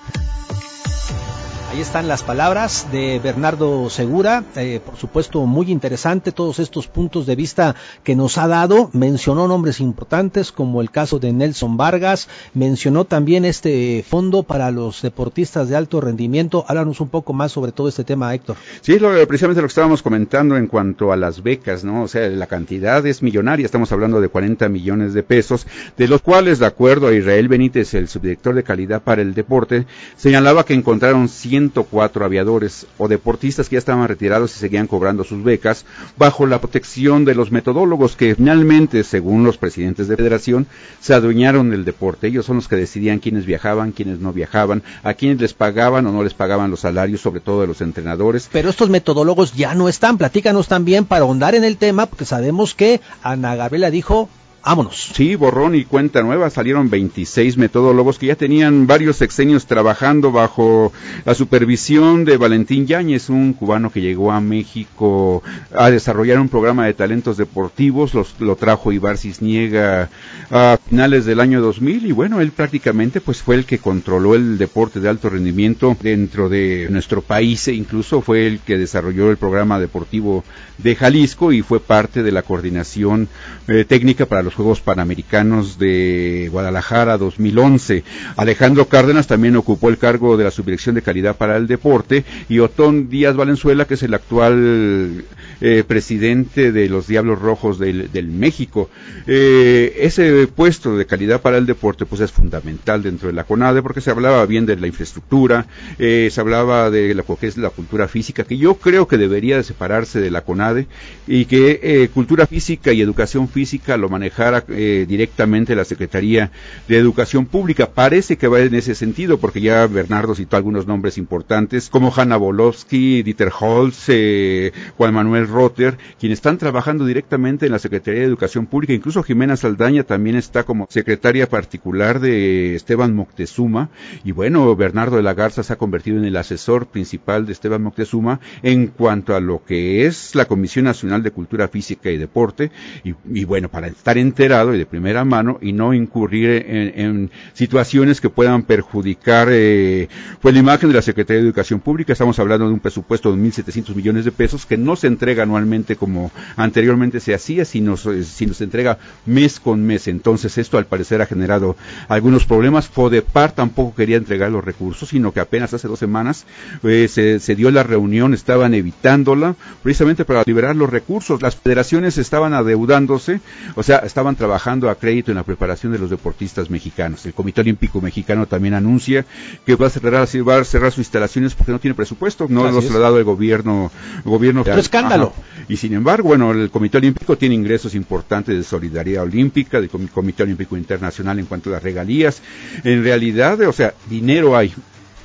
Ahí 1.70 1.82
están 1.82 2.08
las 2.08 2.22
palabras 2.22 2.86
de 2.90 3.20
Bernardo 3.22 3.90
Segura, 3.90 4.42
eh, 4.56 4.80
por 4.84 4.96
supuesto 4.96 5.44
muy 5.44 5.70
interesante 5.70 6.32
todos 6.32 6.60
estos 6.60 6.88
puntos 6.88 7.26
de 7.26 7.36
vista 7.36 7.76
que 8.02 8.16
nos 8.16 8.38
ha 8.38 8.48
dado, 8.48 8.88
mencionó 8.94 9.46
nombres 9.46 9.78
importantes 9.80 10.50
como 10.50 10.80
el 10.80 10.90
caso 10.90 11.18
de 11.18 11.30
Nelson 11.30 11.76
Vargas, 11.76 12.30
mencionó 12.54 13.04
también 13.04 13.44
este 13.44 14.02
fondo 14.08 14.44
para 14.44 14.70
los 14.70 15.02
deportistas 15.02 15.68
de 15.68 15.76
alto 15.76 16.00
rendimiento, 16.00 16.64
háblanos 16.66 17.02
un 17.02 17.10
poco 17.10 17.34
más 17.34 17.52
sobre 17.52 17.72
todo 17.72 17.88
este 17.88 18.02
tema 18.02 18.34
Héctor. 18.34 18.56
Sí, 18.80 18.98
lo, 18.98 19.10
precisamente 19.28 19.60
lo 19.60 19.66
que 19.66 19.72
estábamos 19.72 20.02
comentando 20.02 20.56
en 20.56 20.68
cuanto 20.68 21.12
a 21.12 21.16
las 21.16 21.42
becas, 21.42 21.84
¿no? 21.84 22.04
O 22.04 22.08
sea, 22.08 22.26
la 22.30 22.46
cantidad 22.46 23.06
es 23.06 23.22
millonaria, 23.22 23.66
estamos 23.66 23.92
hablando 23.92 24.22
de 24.22 24.30
40 24.30 24.70
millones 24.70 25.12
de 25.12 25.22
pesos, 25.22 25.66
de 25.98 26.08
los 26.08 26.22
cuales, 26.22 26.60
de 26.60 26.66
acuerdo 26.66 27.08
a 27.08 27.14
Israel 27.14 27.46
Benítez, 27.48 27.92
el 27.92 28.08
subdirector 28.08 28.54
de 28.54 28.62
calidad 28.62 29.02
para 29.02 29.20
el 29.20 29.34
deporte, 29.34 29.84
señalaba 30.16 30.64
que 30.64 30.72
encontraron 30.72 31.28
100 31.28 31.57
104 31.58 32.24
aviadores 32.24 32.86
o 32.98 33.08
deportistas 33.08 33.68
que 33.68 33.74
ya 33.74 33.78
estaban 33.78 34.06
retirados 34.06 34.54
y 34.54 34.58
seguían 34.58 34.86
cobrando 34.86 35.24
sus 35.24 35.42
becas 35.42 35.84
bajo 36.16 36.46
la 36.46 36.60
protección 36.60 37.24
de 37.24 37.34
los 37.34 37.50
metodólogos 37.50 38.16
que 38.16 38.34
finalmente, 38.34 39.02
según 39.02 39.44
los 39.44 39.58
presidentes 39.58 40.08
de 40.08 40.16
federación, 40.16 40.66
se 41.00 41.14
adueñaron 41.14 41.70
del 41.70 41.84
deporte. 41.84 42.28
Ellos 42.28 42.46
son 42.46 42.56
los 42.56 42.68
que 42.68 42.76
decidían 42.76 43.18
quiénes 43.18 43.44
viajaban, 43.44 43.92
quiénes 43.92 44.20
no 44.20 44.32
viajaban, 44.32 44.82
a 45.02 45.14
quiénes 45.14 45.40
les 45.40 45.54
pagaban 45.54 46.06
o 46.06 46.12
no 46.12 46.22
les 46.22 46.34
pagaban 46.34 46.70
los 46.70 46.80
salarios, 46.80 47.20
sobre 47.20 47.40
todo 47.40 47.60
de 47.62 47.66
los 47.66 47.80
entrenadores. 47.80 48.48
Pero 48.52 48.70
estos 48.70 48.88
metodólogos 48.88 49.54
ya 49.54 49.74
no 49.74 49.88
están. 49.88 50.18
Platícanos 50.18 50.68
también 50.68 51.04
para 51.04 51.22
ahondar 51.22 51.54
en 51.54 51.64
el 51.64 51.76
tema, 51.76 52.06
porque 52.06 52.24
sabemos 52.24 52.74
que 52.74 53.00
Ana 53.22 53.56
Gabriela 53.56 53.90
dijo 53.90 54.28
Vámonos. 54.68 55.12
Sí, 55.14 55.34
borrón 55.34 55.74
y 55.74 55.84
cuenta 55.84 56.22
nueva. 56.22 56.50
Salieron 56.50 56.90
26 56.90 57.56
metodólogos 57.56 58.18
que 58.18 58.26
ya 58.26 58.34
tenían 58.34 58.86
varios 58.86 59.16
sexenios 59.16 59.64
trabajando 59.64 60.30
bajo 60.30 60.92
la 61.24 61.34
supervisión 61.34 62.26
de 62.26 62.36
Valentín 62.36 62.86
Yáñez, 62.86 63.30
un 63.30 63.54
cubano 63.54 63.90
que 63.90 64.02
llegó 64.02 64.30
a 64.30 64.42
México 64.42 65.42
a 65.74 65.88
desarrollar 65.88 66.38
un 66.38 66.50
programa 66.50 66.84
de 66.84 66.92
talentos 66.92 67.38
deportivos. 67.38 68.12
Los, 68.12 68.38
lo 68.40 68.56
trajo 68.56 68.92
Ibar 68.92 69.16
Cisniega 69.16 70.10
a 70.50 70.78
finales 70.86 71.24
del 71.24 71.40
año 71.40 71.62
2000 71.62 72.04
y 72.04 72.12
bueno, 72.12 72.42
él 72.42 72.52
prácticamente 72.52 73.22
pues 73.22 73.40
fue 73.40 73.54
el 73.54 73.64
que 73.64 73.78
controló 73.78 74.34
el 74.34 74.58
deporte 74.58 75.00
de 75.00 75.08
alto 75.08 75.30
rendimiento 75.30 75.96
dentro 76.02 76.50
de 76.50 76.88
nuestro 76.90 77.22
país 77.22 77.68
e 77.68 77.72
incluso 77.72 78.20
fue 78.20 78.46
el 78.46 78.58
que 78.58 78.76
desarrolló 78.76 79.30
el 79.30 79.38
programa 79.38 79.80
deportivo 79.80 80.44
de 80.76 80.94
Jalisco 80.94 81.52
y 81.52 81.62
fue 81.62 81.80
parte 81.80 82.22
de 82.22 82.32
la 82.32 82.42
coordinación 82.42 83.28
eh, 83.66 83.86
técnica 83.86 84.26
para 84.26 84.42
los 84.42 84.57
Juegos 84.58 84.80
Panamericanos 84.80 85.78
de 85.78 86.48
Guadalajara 86.50 87.16
2011. 87.16 88.02
Alejandro 88.34 88.86
Cárdenas 88.86 89.28
también 89.28 89.54
ocupó 89.54 89.88
el 89.88 89.98
cargo 89.98 90.36
de 90.36 90.42
la 90.42 90.50
Subdirección 90.50 90.96
de 90.96 91.02
Calidad 91.02 91.36
para 91.36 91.56
el 91.56 91.68
Deporte 91.68 92.24
y 92.48 92.58
Otón 92.58 93.08
Díaz 93.08 93.36
Valenzuela, 93.36 93.84
que 93.84 93.94
es 93.94 94.02
el 94.02 94.14
actual 94.14 95.24
eh, 95.60 95.84
presidente 95.86 96.72
de 96.72 96.88
los 96.88 97.06
Diablos 97.06 97.38
Rojos 97.40 97.78
del, 97.78 98.28
México. 98.28 98.90
Eh, 99.28 99.96
ese 100.00 100.48
puesto 100.48 100.96
de 100.96 101.06
calidad 101.06 101.40
para 101.40 101.58
el 101.58 101.66
deporte 101.66 102.04
pues 102.04 102.20
es 102.20 102.32
fundamental 102.32 103.04
dentro 103.04 103.28
de 103.28 103.34
la 103.34 103.44
CONADE 103.44 103.80
porque 103.82 104.00
se 104.00 104.10
hablaba 104.10 104.44
bien 104.46 104.66
de 104.66 104.74
la 104.74 104.88
infraestructura, 104.88 105.66
se 105.98 106.34
hablaba 106.36 106.90
de 106.90 107.14
lo 107.14 107.24
que 107.24 107.46
es 107.46 107.56
la 107.56 107.70
cultura 107.70 108.08
física, 108.08 108.42
que 108.42 108.56
yo 108.56 108.74
creo 108.74 109.06
que 109.06 109.18
debería 109.18 109.56
de 109.56 109.62
separarse 109.62 110.20
de 110.20 110.32
la 110.32 110.40
CONADE 110.40 110.88
y 111.28 111.44
que 111.44 112.10
cultura 112.12 112.46
física 112.46 112.92
y 112.92 113.02
educación 113.02 113.48
física 113.48 113.96
lo 113.96 114.08
maneja 114.08 114.37
manejara 114.38 114.64
eh, 114.68 115.06
directamente 115.08 115.74
la 115.74 115.84
Secretaría 115.84 116.50
de 116.86 116.96
Educación 116.96 117.46
Pública. 117.46 117.90
Parece 117.90 118.36
que 118.36 118.48
va 118.48 118.60
en 118.60 118.74
ese 118.74 118.94
sentido, 118.94 119.38
porque 119.38 119.60
ya 119.60 119.86
Bernardo 119.86 120.34
citó 120.34 120.56
algunos 120.56 120.86
nombres 120.86 121.18
importantes, 121.18 121.88
como 121.88 122.12
Hanna 122.14 122.36
Bolowski, 122.36 123.22
Dieter 123.22 123.50
Holz, 123.58 124.04
eh, 124.08 124.72
Juan 124.96 125.14
Manuel 125.14 125.48
Rotter, 125.48 125.98
quienes 126.18 126.38
están 126.38 126.58
trabajando 126.58 127.04
directamente 127.04 127.66
en 127.66 127.72
la 127.72 127.78
Secretaría 127.78 128.20
de 128.20 128.26
Educación 128.26 128.66
Pública. 128.66 128.92
Incluso 128.92 129.22
Jimena 129.22 129.56
Saldaña 129.56 130.04
también 130.04 130.36
está 130.36 130.64
como 130.64 130.86
secretaria 130.88 131.48
particular 131.48 132.20
de 132.20 132.74
Esteban 132.74 133.14
Moctezuma. 133.14 133.90
Y 134.24 134.32
bueno, 134.32 134.74
Bernardo 134.76 135.16
de 135.16 135.22
la 135.22 135.34
Garza 135.34 135.62
se 135.62 135.72
ha 135.72 135.76
convertido 135.76 136.18
en 136.18 136.24
el 136.24 136.36
asesor 136.36 136.86
principal 136.86 137.46
de 137.46 137.52
Esteban 137.52 137.82
Moctezuma 137.82 138.40
en 138.62 138.88
cuanto 138.88 139.34
a 139.34 139.40
lo 139.40 139.64
que 139.64 140.06
es 140.06 140.34
la 140.34 140.44
Comisión 140.44 140.84
Nacional 140.84 141.22
de 141.22 141.30
Cultura 141.30 141.68
Física 141.68 142.10
y 142.10 142.16
Deporte. 142.16 142.70
Y, 143.04 143.44
bueno, 143.44 143.68
para 143.68 143.88
estar 143.88 144.18
enterado 144.28 144.74
y 144.74 144.78
de 144.78 144.86
primera 144.86 145.24
mano 145.24 145.58
y 145.60 145.72
no 145.72 145.92
incurrir 145.94 146.64
en, 146.66 147.30
situaciones 147.54 148.20
que 148.20 148.30
puedan 148.30 148.62
perjudicar 148.62 149.48
eh, 149.50 150.08
pues 150.40 150.54
la 150.54 150.60
imagen 150.60 150.90
de 150.90 150.94
la 150.94 151.02
Secretaría 151.02 151.40
de 151.40 151.48
Educación 151.48 151.80
Pública. 151.80 152.12
Estamos 152.12 152.38
hablando 152.38 152.66
de 152.66 152.74
un 152.74 152.80
presupuesto 152.80 153.32
de 153.32 153.38
1.700 153.38 153.94
millones 153.94 154.24
de 154.24 154.32
pesos 154.32 154.66
que 154.66 154.76
no 154.76 154.96
se 154.96 155.06
entrega 155.06 155.42
anualmente 155.42 155.96
como 155.96 156.30
anteriormente 156.56 157.20
se 157.20 157.34
hacía, 157.34 157.64
sino, 157.64 157.96
sino 157.96 158.54
se 158.54 158.64
entrega 158.64 158.98
mes 159.26 159.60
con 159.60 159.84
mes. 159.84 160.08
Entonces 160.08 160.56
esto 160.58 160.78
al 160.78 160.86
parecer 160.86 161.20
ha 161.22 161.26
generado 161.26 161.76
algunos 162.08 162.46
problemas. 162.46 162.88
FODEPAR 162.88 163.52
tampoco 163.52 163.94
quería 163.94 164.16
entregar 164.16 164.50
los 164.50 164.64
recursos, 164.64 165.08
sino 165.08 165.32
que 165.32 165.40
apenas 165.40 165.74
hace 165.74 165.88
dos 165.88 165.98
semanas 165.98 166.46
eh, 166.82 167.08
se, 167.08 167.40
se 167.40 167.54
dio 167.56 167.70
la 167.70 167.82
reunión, 167.82 168.34
estaban 168.34 168.74
evitándola 168.74 169.56
precisamente 169.82 170.24
para 170.24 170.42
liberar 170.46 170.76
los 170.76 170.90
recursos. 170.90 171.42
Las 171.42 171.56
federaciones 171.56 172.18
estaban 172.18 172.54
adeudándose, 172.54 173.40
o 173.74 173.82
sea, 173.82 173.98
estaban 174.18 174.34
trabajando 174.34 174.90
a 174.90 174.96
crédito 174.96 175.30
en 175.30 175.36
la 175.36 175.44
preparación 175.44 175.92
de 175.92 175.98
los 176.00 176.10
deportistas 176.10 176.70
mexicanos. 176.70 177.24
El 177.24 177.34
Comité 177.34 177.60
Olímpico 177.60 178.00
Mexicano 178.00 178.46
también 178.46 178.74
anuncia 178.74 179.24
que 179.64 179.76
va 179.76 179.86
a 179.86 179.90
cerrar, 179.90 180.26
va 180.48 180.56
a 180.58 180.64
cerrar 180.64 180.90
sus 180.90 180.98
instalaciones 180.98 181.54
porque 181.54 181.70
no 181.70 181.78
tiene 181.78 181.94
presupuesto, 181.94 182.46
no 182.48 182.68
los 182.68 182.90
ha 182.90 182.98
dado 182.98 183.18
el 183.18 183.22
gobierno. 183.22 183.92
El 184.24 184.30
gobierno 184.30 184.62
escándalo. 184.62 185.32
Y 185.68 185.76
sin 185.76 185.94
embargo, 185.94 186.30
bueno, 186.30 186.50
el 186.50 186.68
Comité 186.68 186.98
Olímpico 186.98 187.38
tiene 187.38 187.54
ingresos 187.54 187.94
importantes 187.94 188.56
de 188.56 188.64
solidaridad 188.64 189.22
olímpica, 189.22 189.80
del 189.80 189.88
Comité 189.88 190.42
Olímpico 190.42 190.76
Internacional 190.76 191.38
en 191.38 191.46
cuanto 191.46 191.70
a 191.70 191.74
las 191.74 191.82
regalías. 191.84 192.42
En 192.82 193.04
realidad, 193.04 193.60
o 193.60 193.72
sea, 193.72 193.94
dinero 194.10 194.56
hay, 194.56 194.74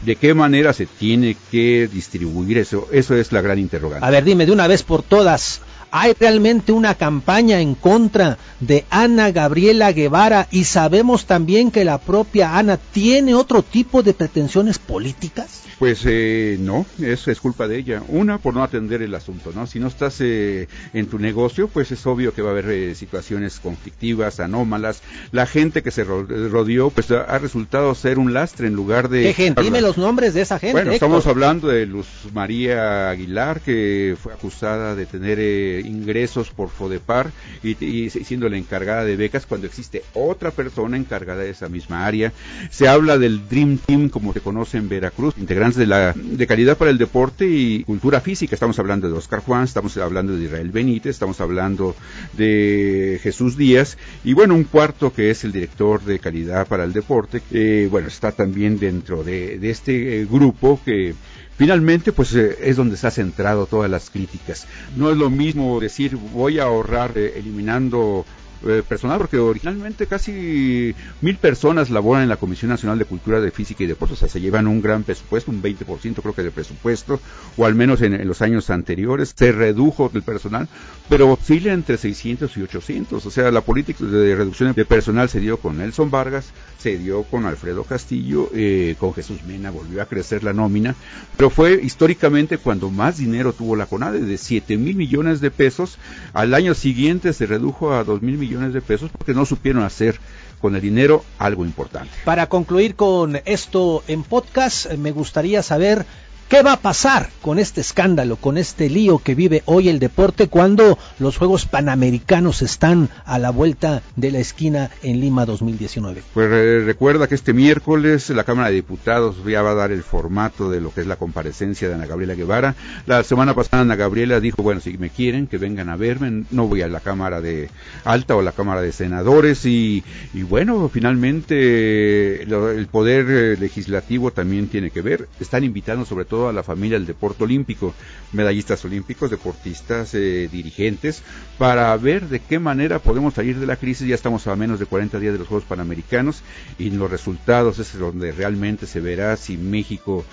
¿De 0.06 0.18
qué 0.18 0.34
manera 0.34 0.74
se 0.74 0.86
tiene 0.86 1.38
que 1.50 1.88
distribuir 1.92 2.58
eso? 2.58 2.90
Eso 2.92 3.16
es 3.16 3.32
la 3.32 3.42
gran 3.42 3.58
interrogante. 3.58 4.06
A 4.06 4.10
ver, 4.10 4.26
dime 4.26 4.46
de 4.46 4.52
una 4.52 4.68
vez 4.68 4.84
por 4.84 5.02
todas, 5.02 5.62
¿hay 5.94 6.14
realmente 6.20 6.72
una 6.72 6.96
campaña 6.96 7.62
en 7.62 7.76
contra 7.76 8.40
de 8.60 8.84
Ana 8.90 9.32
Gabriela 9.32 9.92
Guevara 9.92 10.48
y 10.50 10.64
sabemos 10.64 11.28
también 11.28 11.70
que 11.70 11.86
la 11.86 12.00
propia 12.00 12.58
Ana 12.58 12.78
tiene 12.78 13.36
otro 13.36 13.62
tipo 13.62 14.02
de 14.02 14.16
pretensiones 14.16 14.80
políticas? 14.80 15.62
Pues 15.78 16.04
eh, 16.06 16.58
no, 16.60 16.86
eso 17.02 17.30
es 17.30 17.40
culpa 17.40 17.68
de 17.68 17.78
ella. 17.78 18.04
Una, 18.08 18.38
por 18.38 18.54
no 18.54 18.64
atender 18.64 19.02
el 19.02 19.14
asunto, 19.16 19.52
¿no? 19.54 19.68
Si 19.68 19.80
no 19.80 19.88
estás 19.88 20.16
eh, 20.22 20.68
en 20.94 21.08
tu 21.08 21.20
negocio, 21.20 21.68
pues 21.68 21.92
es 21.92 22.06
obvio 22.08 22.34
que 22.34 22.42
va 22.42 22.50
a 22.50 22.52
haber 22.52 22.70
eh, 22.70 22.96
situaciones 22.96 23.60
conflictivas, 23.60 24.40
anómalas. 24.40 25.02
La 25.32 25.46
gente 25.46 25.84
que 25.84 25.92
se 25.92 26.04
rodeó, 26.04 26.90
pues 26.90 27.12
ha 27.12 27.38
resultado 27.38 27.94
ser 27.96 28.18
un 28.18 28.34
lastre 28.34 28.68
en 28.68 28.76
lugar 28.76 29.10
de... 29.10 29.24
¿Qué 29.24 29.34
gente? 29.34 29.62
Dime 29.62 29.82
los 29.82 29.98
nombres 29.98 30.34
de 30.34 30.42
esa 30.42 30.58
gente. 30.58 30.74
Bueno, 30.74 30.92
estamos 30.92 31.28
hablando 31.28 31.68
de 31.68 31.86
Luz 31.86 32.08
María 32.34 33.10
Aguilar, 33.10 33.60
que 33.60 34.16
fue 34.22 34.34
acusada 34.34 34.96
de 34.96 35.06
tener 35.06 35.38
ingresos 35.84 36.50
por 36.50 36.69
FODEPAR 36.69 37.32
y, 37.63 38.10
siendo 38.10 38.50
la 38.50 38.58
encargada 38.58 39.04
de 39.04 39.15
becas 39.15 39.46
cuando 39.46 39.67
existe 39.67 40.04
otra 40.13 40.52
persona 40.52 40.98
encargada 40.98 41.43
de 41.43 41.50
esa 41.50 41.69
misma 41.69 42.06
área. 42.06 42.34
Se 42.69 42.88
habla 42.88 43.17
del 43.17 43.48
Dream 43.48 43.78
Team, 43.78 44.10
como 44.10 44.34
se 44.34 44.41
conoce 44.41 44.78
en 44.78 44.89
Veracruz, 44.89 45.36
integrantes 45.38 45.78
de, 45.78 45.88
la, 45.88 46.13
de 46.13 46.48
calidad 46.48 46.78
para 46.78 46.91
el 46.91 46.98
deporte 46.98 47.46
y 47.48 47.84
cultura 47.84 48.22
física. 48.22 48.56
Estamos 48.56 48.80
hablando 48.80 49.08
de 49.10 49.17
Oscar 49.17 49.41
Juan, 49.41 49.63
estamos 49.63 49.96
hablando 49.98 50.36
de 50.36 50.46
Israel 50.46 50.72
Benítez, 50.72 51.12
estamos 51.12 51.39
hablando 51.41 51.96
de 52.34 53.19
Jesús 53.22 53.58
Díaz 53.58 53.98
y 54.24 54.34
bueno, 54.34 54.56
un 54.56 54.63
cuarto 54.63 55.13
que 55.13 55.30
es 55.30 55.43
el 55.43 55.52
director 55.52 56.04
de 56.04 56.19
calidad 56.19 56.67
para 56.67 56.84
el 56.84 56.93
deporte, 56.93 57.41
eh, 57.52 57.88
bueno, 57.89 58.08
está 58.08 58.32
también 58.32 58.80
dentro 58.80 59.24
de, 59.24 59.60
este 59.69 60.22
eh, 60.22 60.26
grupo 60.26 60.80
que 60.84 61.13
finalmente 61.58 62.12
pues 62.12 62.34
eh, 62.36 62.58
es 62.62 62.76
donde 62.78 62.98
se 62.98 63.08
ha 63.08 63.12
centrado 63.12 63.66
todas 63.66 63.89
las 63.89 64.10
críticas. 64.10 64.68
No 64.96 65.12
es 65.12 65.18
lo 65.18 65.30
mismo 65.30 65.80
decir 65.80 66.16
voy 66.16 66.60
a 66.60 66.63
ahorrar 66.63 67.18
eliminando 67.18 68.26
eh, 68.67 68.84
personal, 68.88 69.17
porque 69.17 69.38
originalmente 69.38 70.08
casi 70.08 70.95
mil 71.21 71.38
personas 71.38 71.89
laboran 71.89 72.23
en 72.23 72.30
la 72.30 72.38
Comisión 72.38 72.69
Nacional 72.69 72.97
de 72.97 73.06
Cultura 73.06 73.41
de 73.41 73.52
Física 73.52 73.84
y 73.84 73.88
Deportes, 73.88 74.17
o 74.17 74.19
sea, 74.19 74.30
se 74.30 74.41
llevan 74.41 74.67
un 74.67 74.82
gran 74.82 75.04
presupuesto, 75.04 75.52
un 75.52 75.62
20% 75.62 76.21
creo 76.21 76.34
que 76.34 76.43
de 76.43 76.52
presupuesto, 76.52 77.19
o 77.58 77.65
al 77.65 77.76
menos 77.76 78.02
en, 78.02 78.26
los 78.28 78.41
años 78.41 78.69
anteriores, 78.69 79.34
se 79.36 79.52
redujo 79.52 80.10
el 80.13 80.23
personal, 80.23 80.67
pero 81.10 81.32
oscila 81.32 81.73
entre 81.73 81.97
600 81.97 82.56
y 82.58 82.62
800, 82.62 83.26
o 83.26 83.32
sea, 83.32 83.52
la 83.52 83.62
política 83.62 84.06
de 84.06 84.36
reducción 84.36 84.73
de 84.73 84.86
personal 84.86 85.30
se 85.30 85.39
dio 85.39 85.58
con 85.58 85.78
Nelson 85.78 86.10
Vargas, 86.10 86.52
se 86.78 86.97
dio 86.97 87.23
con 87.23 87.45
Alfredo 87.45 87.84
Castillo, 87.84 88.49
eh, 88.54 88.95
con 88.99 89.13
Jesús 89.13 89.43
Mena 89.43 89.71
volvió 89.71 90.02
a 90.02 90.06
crecer 90.06 90.43
la 90.43 90.54
nómina, 90.54 90.95
pero 91.38 91.49
fue 91.49 91.80
históricamente 91.84 92.58
cuando 92.58 92.89
más 92.89 93.17
dinero 93.17 93.54
tuvo 93.54 93.76
la 93.76 93.86
CONADE, 93.86 94.21
de 94.21 94.38
7 94.38 94.78
mil 94.78 94.95
millones 94.95 95.41
de 95.41 95.52
pesos, 95.52 95.97
al 96.34 96.54
año 96.54 96.73
siguiente 96.73 97.34
se 97.34 97.45
redujo 97.45 97.93
a 97.93 98.04
2 98.04 98.21
mil 98.21 98.38
millones 98.38 98.53
de 98.60 98.82
pesos 98.82 99.12
porque 99.12 99.34
no 99.34 99.46
supieron 99.46 99.84
hacer 99.84 100.20
con 100.62 100.76
el 100.76 100.82
dinero 100.82 101.26
algo 101.39 101.66
importante. 101.66 102.12
Para 102.24 102.48
concluir 102.48 102.96
con 102.96 103.42
esto 103.46 104.04
en 104.08 104.24
podcast, 104.24 104.92
me 104.94 105.12
gustaría 105.12 105.62
saber 105.63 106.06
¿Qué 106.54 106.62
va 106.62 106.74
a 106.74 106.82
pasar 106.82 107.32
con 107.42 107.58
este 107.58 107.82
escándalo, 107.82 108.36
con 108.36 108.60
este 108.60 108.88
lío 108.88 109.18
que 109.18 109.34
vive 109.34 109.63
hoy 109.66 109.89
el 109.89 109.98
deporte 109.98 110.50
cuando 110.50 111.00
los 111.18 111.38
Juegos 111.38 111.66
Panamericanos 111.66 112.62
están 112.62 113.10
a 113.26 113.39
la 113.39 113.50
vuelta 113.50 114.04
de 114.18 114.30
la 114.30 114.38
esquina 114.38 114.92
en 115.02 115.20
Lima 115.20 115.48
2019? 115.48 116.22
Pues 116.32 116.86
recuerda 116.86 117.26
que 117.26 117.34
este 117.34 117.54
miércoles 117.54 118.30
la 118.30 118.44
Cámara 118.44 118.70
de 118.70 118.76
Diputados 118.76 119.38
ya 119.44 119.63
va 119.63 119.72
a 119.72 119.74
dar 119.74 119.92
el 119.92 120.04
formato 120.04 120.70
de 120.70 120.80
lo 120.80 120.94
que 120.94 121.02
es 121.02 121.08
la 121.08 121.16
comparecencia 121.16 121.88
de 121.88 121.96
Ana 121.96 122.06
Gabriela 122.06 122.36
Guevara. 122.36 122.76
La 123.08 123.24
semana 123.24 123.56
pasada 123.56 123.82
Ana 123.82 123.96
Gabriela 123.96 124.39
dijo, 124.39 124.62
bueno, 124.62 124.80
si 124.80 124.96
me 125.00 125.10
quieren, 125.10 125.48
que 125.48 125.58
vengan 125.58 125.89
a 125.89 125.96
verme, 125.96 126.44
no 126.52 126.68
voy 126.68 126.84
a 126.84 126.88
la 126.88 127.00
Cámara 127.00 127.42
de 127.42 127.72
Alta 128.06 128.36
o 128.36 128.44
la 128.44 128.52
Cámara 128.52 128.82
de 128.82 128.92
Senadores 128.92 129.66
y, 129.66 130.04
bueno, 130.36 130.88
finalmente 130.88 132.44
el 132.44 132.88
Poder 132.92 133.26
eh, 133.28 133.58
Legislativo 133.60 134.30
también 134.30 134.68
tiene 134.68 134.92
que 134.92 135.02
ver. 135.02 135.28
Están 135.39 135.63
invitando 135.63 136.06
sobre 136.06 136.26
todo 136.26 136.43
a 136.48 136.54
la 136.54 136.64
familia 136.64 136.98
del 136.98 137.08
deporte 137.08 137.44
olímpico, 137.44 137.94
medallistas 138.32 138.84
olímpicos, 138.86 139.30
deportistas, 139.30 140.14
eh, 140.14 140.50
dirigentes, 140.52 141.24
para 141.58 141.96
ver 141.98 142.28
de 142.30 142.40
qué 142.40 142.60
manera 142.60 143.00
podemos 143.00 143.34
salir 143.34 143.60
de 143.60 143.66
la 143.66 143.76
crisis. 143.76 144.08
Ya 144.08 144.16
estamos 144.16 144.48
a 144.48 144.56
menos 144.56 144.80
de 144.80 144.86
40 144.86 145.20
días 145.20 145.34
de 145.34 145.40
los 145.40 145.48
Juegos 145.48 145.66
Panamericanos 145.68 146.44
y 146.78 146.90
los 146.92 147.10
resultados 147.10 147.80
es 147.80 147.98
donde 147.98 148.32
realmente 148.32 148.88
se 148.88 149.00
verá 149.00 149.36
si 149.38 149.58
México 149.58 150.26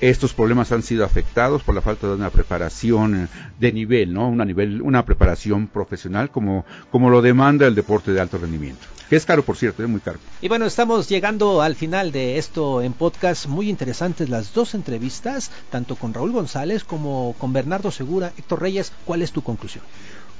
estos 0.00 0.32
problemas 0.32 0.72
han 0.72 0.82
sido 0.82 1.04
afectados 1.04 1.62
por 1.62 1.74
la 1.74 1.82
falta 1.82 2.06
de 2.06 2.14
una 2.14 2.30
preparación 2.30 3.28
de 3.58 3.72
nivel, 3.72 4.12
¿no? 4.12 4.28
Una 4.28 4.44
nivel, 4.44 4.82
una 4.82 5.04
preparación 5.04 5.66
profesional 5.66 6.30
como, 6.30 6.64
como 6.90 7.10
lo 7.10 7.22
demanda 7.22 7.66
el 7.66 7.74
deporte 7.74 8.12
de 8.12 8.20
alto 8.20 8.38
rendimiento. 8.38 8.86
Que 9.10 9.16
es 9.16 9.26
caro, 9.26 9.42
por 9.42 9.56
cierto, 9.56 9.82
es 9.82 9.88
muy 9.88 10.00
caro. 10.00 10.20
Y 10.40 10.46
bueno, 10.46 10.66
estamos 10.66 11.08
llegando 11.08 11.62
al 11.62 11.74
final 11.74 12.12
de 12.12 12.38
esto 12.38 12.80
en 12.80 12.92
podcast. 12.92 13.46
Muy 13.46 13.68
interesantes 13.68 14.28
las 14.28 14.54
dos 14.54 14.74
entrevistas, 14.74 15.50
tanto 15.68 15.96
con 15.96 16.14
Raúl 16.14 16.30
González 16.30 16.84
como 16.84 17.34
con 17.36 17.52
Bernardo 17.52 17.90
Segura. 17.90 18.32
Héctor 18.38 18.62
Reyes, 18.62 18.92
¿cuál 19.04 19.22
es 19.22 19.32
tu 19.32 19.42
conclusión? 19.42 19.82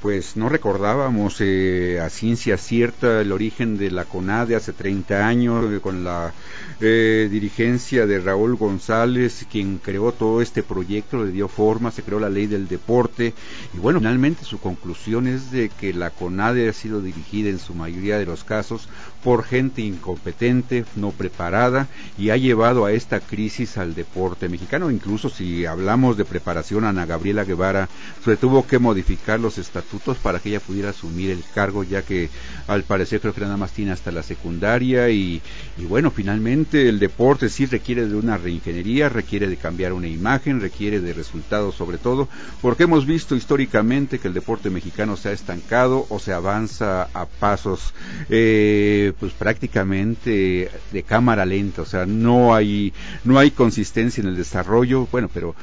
Pues 0.00 0.36
no 0.36 0.48
recordábamos 0.48 1.36
eh, 1.40 2.00
a 2.00 2.08
ciencia 2.08 2.56
cierta 2.56 3.20
el 3.20 3.32
origen 3.32 3.76
de 3.76 3.90
la 3.90 4.06
CONADE 4.06 4.56
hace 4.56 4.72
30 4.72 5.26
años, 5.26 5.70
eh, 5.70 5.80
con 5.80 6.04
la 6.04 6.32
eh, 6.80 7.28
dirigencia 7.30 8.06
de 8.06 8.18
Raúl 8.18 8.56
González, 8.56 9.46
quien 9.50 9.78
creó 9.78 10.12
todo 10.12 10.40
este 10.40 10.62
proyecto, 10.62 11.22
le 11.22 11.32
dio 11.32 11.48
forma, 11.48 11.90
se 11.90 12.02
creó 12.02 12.18
la 12.18 12.30
ley 12.30 12.46
del 12.46 12.66
deporte, 12.66 13.34
y 13.74 13.78
bueno, 13.78 13.98
finalmente 13.98 14.44
su 14.44 14.58
conclusión 14.58 15.26
es 15.26 15.50
de 15.50 15.68
que 15.68 15.92
la 15.92 16.10
CONADE 16.10 16.70
ha 16.70 16.72
sido 16.72 17.02
dirigida 17.02 17.50
en 17.50 17.58
su 17.58 17.74
mayoría 17.74 18.18
de 18.18 18.26
los 18.26 18.42
casos 18.42 18.88
por 19.22 19.44
gente 19.44 19.82
incompetente, 19.82 20.84
no 20.96 21.10
preparada 21.10 21.88
y 22.18 22.30
ha 22.30 22.36
llevado 22.36 22.84
a 22.84 22.92
esta 22.92 23.20
crisis 23.20 23.78
al 23.78 23.94
deporte 23.94 24.48
mexicano. 24.48 24.90
Incluso 24.90 25.28
si 25.28 25.66
hablamos 25.66 26.16
de 26.16 26.24
preparación, 26.24 26.84
Ana 26.84 27.06
Gabriela 27.06 27.44
Guevara 27.44 27.88
se 28.24 28.36
tuvo 28.36 28.66
que 28.66 28.78
modificar 28.78 29.40
los 29.40 29.58
estatutos 29.58 30.18
para 30.18 30.38
que 30.38 30.50
ella 30.50 30.60
pudiera 30.60 30.90
asumir 30.90 31.30
el 31.30 31.44
cargo, 31.54 31.84
ya 31.84 32.02
que 32.02 32.30
al 32.66 32.84
parecer 32.84 33.20
creo 33.20 33.34
que 33.34 33.40
nada 33.40 33.56
más 33.56 33.72
tiene 33.72 33.92
hasta 33.92 34.10
la 34.10 34.22
secundaria 34.22 35.08
y, 35.10 35.42
y 35.78 35.84
bueno, 35.84 36.10
finalmente 36.10 36.88
el 36.88 36.98
deporte 36.98 37.48
sí 37.48 37.66
requiere 37.66 38.06
de 38.06 38.16
una 38.16 38.36
reingeniería, 38.36 39.08
requiere 39.08 39.48
de 39.48 39.56
cambiar 39.56 39.92
una 39.92 40.08
imagen, 40.08 40.60
requiere 40.60 41.00
de 41.00 41.12
resultados 41.12 41.74
sobre 41.74 41.98
todo, 41.98 42.28
porque 42.60 42.84
hemos 42.84 43.06
visto 43.06 43.36
históricamente 43.36 44.18
que 44.18 44.28
el 44.28 44.34
deporte 44.34 44.70
mexicano 44.70 45.16
se 45.16 45.28
ha 45.28 45.32
estancado 45.32 46.06
o 46.08 46.18
se 46.18 46.32
avanza 46.32 47.08
a 47.14 47.26
pasos 47.26 47.92
eh, 48.28 49.09
pues 49.12 49.32
prácticamente 49.32 50.70
de 50.92 51.02
cámara 51.02 51.44
lenta, 51.44 51.82
o 51.82 51.86
sea, 51.86 52.06
no 52.06 52.54
hay, 52.54 52.92
no 53.24 53.38
hay 53.38 53.50
consistencia 53.50 54.20
en 54.22 54.28
el 54.28 54.36
desarrollo, 54.36 55.06
bueno, 55.10 55.30
pero 55.32 55.54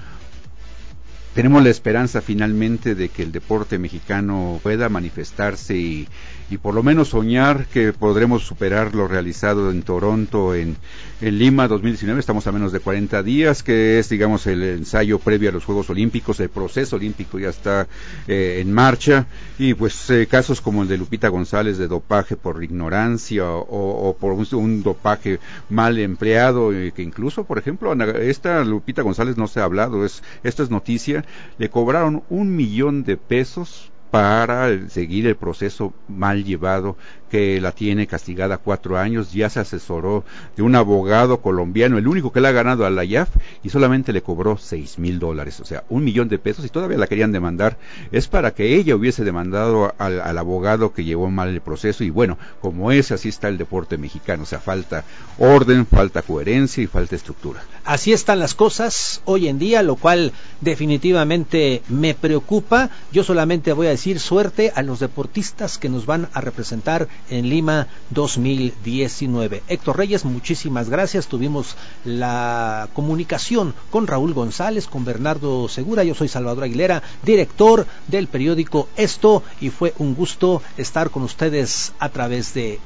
tenemos 1.33 1.63
la 1.63 1.69
esperanza 1.69 2.21
finalmente 2.21 2.95
de 2.95 3.09
que 3.09 3.21
el 3.23 3.31
deporte 3.31 3.77
mexicano 3.77 4.59
pueda 4.63 4.89
manifestarse 4.89 5.75
y, 5.77 6.07
y 6.49 6.57
por 6.57 6.73
lo 6.73 6.83
menos 6.83 7.09
soñar 7.09 7.65
que 7.65 7.91
podremos 7.91 8.43
superar 8.43 8.95
lo 8.95 9.07
realizado 9.07 9.69
en 9.69 9.81
Toronto, 9.83 10.55
en, 10.55 10.77
en, 11.21 11.37
Lima 11.37 11.67
2019. 11.67 12.19
Estamos 12.19 12.47
a 12.47 12.51
menos 12.51 12.71
de 12.71 12.79
40 12.79 13.21
días, 13.23 13.63
que 13.63 13.99
es, 13.99 14.09
digamos, 14.09 14.47
el 14.47 14.63
ensayo 14.63 15.19
previo 15.19 15.49
a 15.49 15.51
los 15.51 15.65
Juegos 15.65 15.89
Olímpicos. 15.89 16.39
El 16.39 16.49
proceso 16.49 16.95
olímpico 16.95 17.37
ya 17.37 17.49
está 17.49 17.87
eh, 18.27 18.59
en 18.61 18.71
marcha. 18.71 19.27
Y 19.59 19.73
pues 19.73 20.09
eh, 20.09 20.27
casos 20.27 20.61
como 20.61 20.83
el 20.83 20.87
de 20.87 20.97
Lupita 20.97 21.27
González 21.27 21.77
de 21.77 21.87
dopaje 21.87 22.37
por 22.37 22.63
ignorancia 22.63 23.45
o, 23.49 24.15
por 24.19 24.33
un, 24.33 24.83
dopaje 24.83 25.39
mal 25.69 25.99
empleado, 25.99 26.73
eh, 26.73 26.93
que 26.95 27.01
incluso, 27.01 27.43
por 27.43 27.57
ejemplo, 27.57 27.93
esta 27.93 28.63
Lupita 28.63 29.01
González 29.01 29.37
no 29.37 29.47
se 29.47 29.59
ha 29.59 29.63
hablado, 29.63 30.05
es, 30.05 30.23
esto 30.43 30.63
es 30.63 30.69
noticia, 30.69 31.25
le 31.57 31.69
cobraron 31.69 32.23
un 32.29 32.55
millón 32.55 33.03
de 33.03 33.17
pesos 33.17 33.91
para 34.17 34.89
seguir 34.89 35.27
el 35.27 35.35
proceso 35.35 35.93
mal 36.07 36.43
llevado 36.43 36.97
que 37.29 37.61
la 37.61 37.71
tiene 37.71 38.07
castigada 38.07 38.57
cuatro 38.57 38.97
años, 38.97 39.33
ya 39.33 39.49
se 39.49 39.59
asesoró 39.59 40.23
de 40.55 40.63
un 40.63 40.75
abogado 40.75 41.41
colombiano, 41.41 41.97
el 41.97 42.07
único 42.07 42.31
que 42.31 42.39
le 42.39 42.47
ha 42.47 42.53
ganado 42.53 42.85
a 42.85 42.89
la 42.89 43.03
IAF, 43.03 43.29
y 43.63 43.69
solamente 43.69 44.13
le 44.13 44.21
cobró 44.21 44.57
seis 44.57 44.97
mil 44.97 45.19
dólares, 45.19 45.59
o 45.59 45.65
sea, 45.65 45.83
un 45.89 46.03
millón 46.05 46.29
de 46.29 46.39
pesos, 46.39 46.65
y 46.65 46.69
todavía 46.69 46.97
la 46.97 47.07
querían 47.07 47.33
demandar. 47.33 47.77
Es 48.11 48.27
para 48.27 48.51
que 48.51 48.75
ella 48.75 48.95
hubiese 48.95 49.25
demandado 49.25 49.93
al, 49.97 50.21
al 50.21 50.37
abogado 50.37 50.93
que 50.93 51.03
llevó 51.03 51.29
mal 51.29 51.49
el 51.49 51.61
proceso, 51.61 52.03
y 52.03 52.09
bueno, 52.09 52.37
como 52.61 52.91
es, 52.91 53.11
así 53.11 53.29
está 53.29 53.49
el 53.49 53.57
deporte 53.57 53.97
mexicano, 53.97 54.43
o 54.43 54.45
sea, 54.47 54.59
falta 54.59 55.03
orden, 55.37 55.85
falta 55.85 56.21
coherencia 56.21 56.81
y 56.81 56.87
falta 56.87 57.17
estructura. 57.17 57.61
Así 57.83 58.13
están 58.13 58.39
las 58.39 58.55
cosas 58.55 59.21
hoy 59.25 59.49
en 59.49 59.59
día, 59.59 59.83
lo 59.83 59.97
cual 59.97 60.31
definitivamente 60.61 61.83
me 61.89 62.13
preocupa. 62.15 62.89
Yo 63.11 63.23
solamente 63.23 63.73
voy 63.73 63.87
a 63.87 63.91
decir 64.07 64.21
suerte 64.21 64.71
a 64.73 64.83
los 64.83 64.99
deportistas 64.99 65.77
que 65.77 65.89
nos 65.89 66.05
van 66.05 66.29
a 66.31 66.39
representar 66.39 67.09
en 67.29 67.49
Lima 67.49 67.87
2019. 68.11 69.63
Héctor 69.67 69.97
Reyes, 69.97 70.23
muchísimas 70.23 70.89
gracias. 70.89 71.27
Tuvimos 71.27 71.75
la 72.05 72.87
comunicación 72.93 73.73
con 73.89 74.07
Raúl 74.07 74.33
González, 74.33 74.87
con 74.87 75.03
Bernardo 75.03 75.67
Segura. 75.67 76.05
Yo 76.05 76.15
soy 76.15 76.29
Salvador 76.29 76.63
Aguilera, 76.63 77.03
director 77.21 77.85
del 78.07 78.27
periódico 78.27 78.87
Esto, 78.95 79.43
y 79.59 79.71
fue 79.71 79.93
un 79.97 80.15
gusto 80.15 80.61
estar 80.77 81.09
con 81.09 81.23
ustedes 81.23 81.91
a 81.99 82.07
través 82.07 82.53
de 82.53 82.79